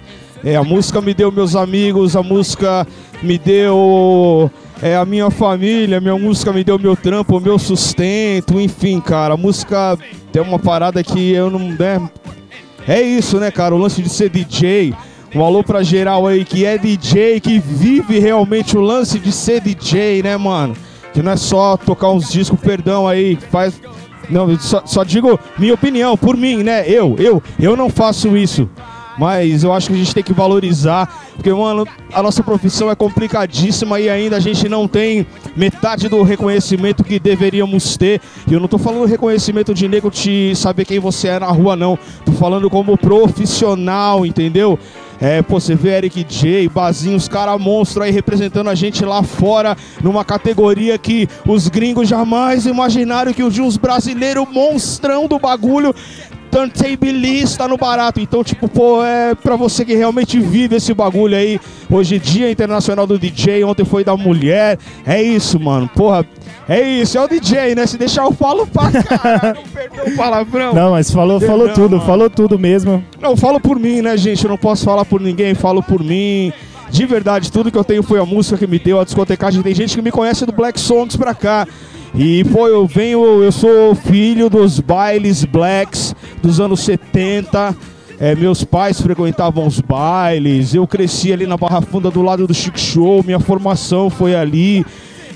[0.44, 2.86] É, a música me deu meus amigos, a música
[3.22, 4.52] me deu
[4.84, 9.36] é, a minha família, minha música me deu meu trampo, meu sustento, enfim, cara.
[9.36, 9.98] A música
[10.34, 11.60] é uma parada que eu não.
[11.60, 12.10] Né,
[12.86, 13.74] é isso, né, cara?
[13.74, 14.94] O lance de ser DJ.
[15.34, 19.62] Um alô pra geral aí que é DJ, que vive realmente o lance de ser
[19.62, 20.76] DJ, né, mano?
[21.14, 23.80] Que não é só tocar uns discos, perdão aí, faz.
[24.30, 26.84] Não, só, só digo minha opinião, por mim, né?
[26.88, 28.70] Eu, eu, eu não faço isso.
[29.18, 32.96] Mas eu acho que a gente tem que valorizar, porque, mano, a nossa profissão é
[32.96, 38.22] complicadíssima e ainda a gente não tem metade do reconhecimento que deveríamos ter.
[38.48, 41.76] E eu não tô falando reconhecimento de nego te saber quem você é na rua,
[41.76, 41.98] não.
[42.26, 44.80] Tô falando como profissional, entendeu?
[45.22, 49.24] É, pô, você vê Eric J, Bazinho, os caras monstros aí representando a gente lá
[49.24, 55.40] fora, numa categoria que os gringos jamais imaginaram que os de uns brasileiros monstrão do
[55.40, 55.96] bagulho
[56.54, 58.20] turntablista no barato.
[58.20, 61.60] Então, tipo, pô, é pra você que realmente vive esse bagulho aí.
[61.90, 64.78] Hoje, Dia Internacional do DJ, ontem foi da mulher.
[65.06, 65.90] É isso, mano.
[65.96, 66.24] Porra,
[66.70, 67.88] é isso, é o DJ, né?
[67.88, 70.74] Se deixar eu falo pra caralho, perdão o palavrão.
[70.74, 72.06] Não, mas falou, falou Não, tudo, mano.
[72.06, 73.04] falou tudo mesmo.
[73.20, 74.44] Não, falo por mim, né, gente?
[74.46, 76.54] Eu não posso falar por ninguém, falo por mim.
[76.94, 79.64] De verdade, tudo que eu tenho foi a música que me deu, a discotecagem.
[79.64, 81.68] Tem gente que me conhece do Black Songs pra cá.
[82.14, 87.76] E, pô, eu venho, eu sou filho dos bailes blacks dos anos 70.
[88.20, 92.54] É, meus pais frequentavam os bailes, eu cresci ali na Barra Funda do lado do
[92.54, 94.86] Chic Show, minha formação foi ali.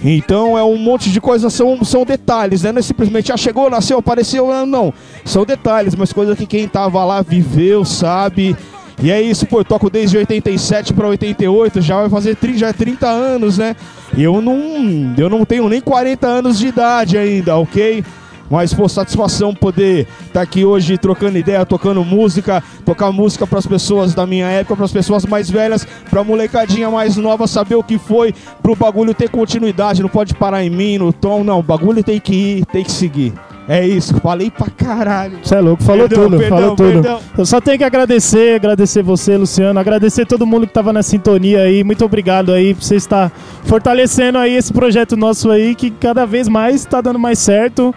[0.03, 2.71] Então é um monte de coisas, são, são detalhes, né?
[2.71, 4.93] Não é simplesmente, ah, chegou, nasceu, apareceu, ah, não.
[5.25, 8.55] São detalhes, mas coisas que quem tava lá viveu, sabe?
[9.01, 12.67] E é isso, pô, eu toco desde 87 para 88, já vai fazer 30, já
[12.69, 13.75] é 30 anos, né?
[14.15, 18.03] E eu não, eu não tenho nem 40 anos de idade ainda, ok?
[18.49, 23.67] Mas, pô, satisfação poder estar aqui hoje trocando ideia, tocando música, tocar música para as
[23.67, 27.83] pessoas da minha época, para as pessoas mais velhas, para molecadinha mais nova saber o
[27.83, 28.33] que foi,
[28.63, 32.19] pro bagulho ter continuidade, não pode parar em mim, no tom, não, o bagulho tem
[32.19, 33.33] que ir, tem que seguir.
[33.67, 35.39] É isso, falei pra caralho.
[35.43, 36.91] Você é louco, falou Perdão, tudo, perdão, falou tudo.
[37.01, 37.19] perdão.
[37.37, 41.61] Eu só tenho que agradecer, agradecer você, Luciano, agradecer todo mundo que tava na sintonia
[41.63, 41.83] aí.
[41.83, 43.29] Muito obrigado aí por você estar
[43.65, 47.93] fortalecendo aí esse projeto nosso aí, que cada vez mais tá dando mais certo.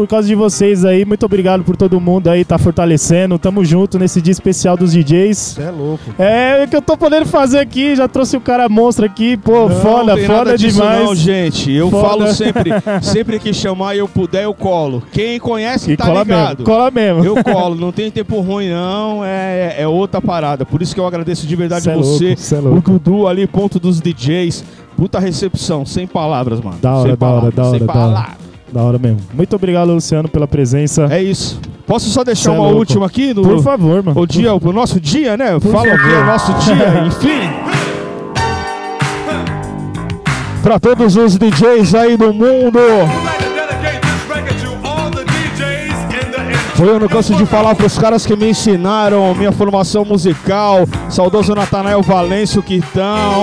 [0.00, 3.38] Por causa de vocês aí, muito obrigado por todo mundo aí tá fortalecendo.
[3.38, 5.36] Tamo junto nesse dia especial dos DJs.
[5.36, 6.04] Você é louco.
[6.18, 9.68] É o que eu tô podendo fazer aqui, já trouxe o cara monstro aqui, pô,
[9.68, 11.04] Não, foda, tem foda demais.
[11.04, 12.08] Não, gente, eu Foda.
[12.08, 12.70] falo sempre,
[13.02, 15.02] sempre que chamar e eu puder, eu colo.
[15.12, 16.60] Quem conhece E tá cola ligado.
[16.60, 17.22] mesmo, cola mesmo.
[17.22, 20.64] Eu colo, não tem tempo ruim não, é, é outra parada.
[20.64, 22.90] Por isso que eu agradeço de verdade Cê é você, louco, cê é o louco.
[22.92, 24.64] Dudu ali, ponto dos DJs.
[24.96, 26.78] Puta recepção, sem palavras, mano.
[26.80, 27.92] Da hora, sem da hora, da hora, sem da hora.
[27.92, 28.49] palavras.
[28.72, 29.18] Da hora mesmo.
[29.34, 31.08] Muito obrigado, Luciano, pela presença.
[31.10, 31.60] É isso.
[31.86, 32.78] Posso só deixar Cê é uma louco.
[32.78, 33.34] última aqui?
[33.34, 34.20] No, Por favor, mano.
[34.20, 35.58] O dia, o nosso dia, né?
[35.58, 36.26] Por Fala o que é o favor.
[36.26, 37.50] nosso dia, enfim.
[40.62, 42.78] Pra todos os DJs aí do mundo.
[46.74, 50.88] Foi eu não canso de falar pros caras que me ensinaram minha formação musical.
[51.10, 53.42] Saudoso Natanael Valêncio, que tão.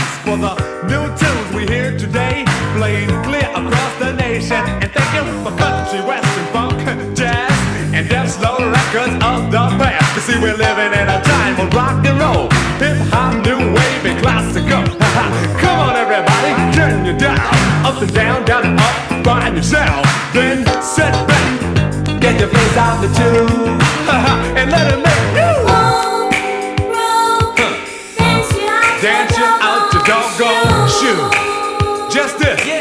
[4.51, 6.79] nation and thinking for country, western, funk,
[7.15, 7.51] jazz,
[7.95, 10.15] and death slow records of the past.
[10.15, 12.49] You see, we're living in a time of rock and roll,
[12.79, 14.83] hip hop, new wave, and classical.
[15.61, 17.39] Come on, everybody, turn your down,
[17.85, 23.01] up and down, down and up, find yourself, then sit back, get your face out
[23.01, 23.79] the tune,
[24.57, 25.51] and let it make you.
[29.01, 32.11] Dance you out your doggone shoe.
[32.13, 32.80] Just this.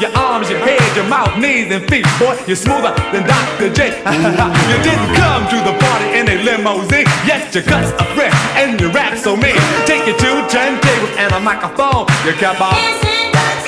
[0.00, 3.70] Your arms, your head, your mouth, knees, and feet, boy, you're smoother than Dr.
[3.72, 3.98] J.
[4.70, 7.06] you didn't come to the party in a limousine.
[7.26, 9.58] Yes, your cuts are fresh and your rap so mean.
[9.86, 12.06] Take your two turntables and a microphone.
[12.24, 13.08] You kept on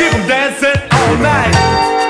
[0.01, 2.10] keep 'em dancing all night.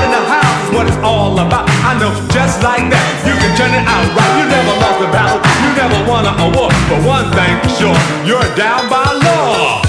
[0.73, 1.69] what it's all about.
[1.83, 4.33] I know just like that, you can turn it out right.
[4.39, 7.99] You never lost a battle, you never won an award, but one thing for sure,
[8.25, 9.81] you're down by law.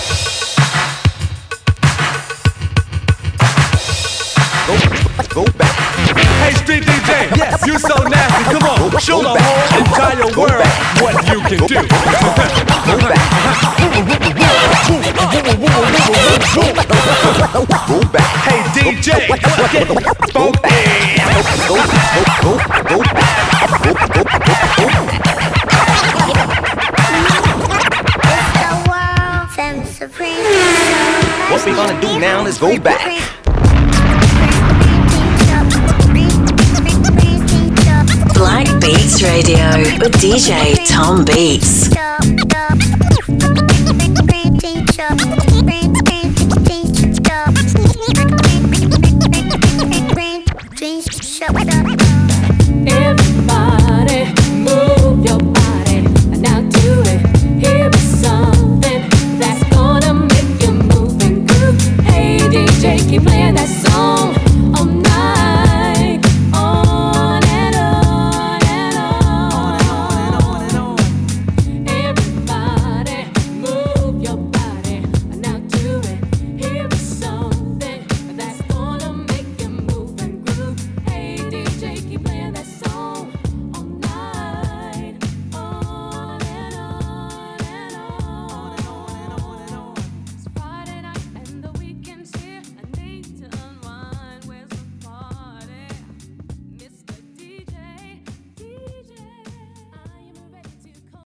[5.32, 5.61] Go back.
[6.42, 8.42] Hey, street DJ, yes, you so nasty.
[8.50, 10.66] Come on, show the whole entire world
[10.98, 11.78] what you can do.
[17.86, 18.26] Go back.
[18.42, 19.86] Hey, DJ, let's get
[31.50, 32.46] What we gonna do now?
[32.46, 33.41] Is go back.
[38.80, 41.88] Beats Radio with DJ Tom Beats.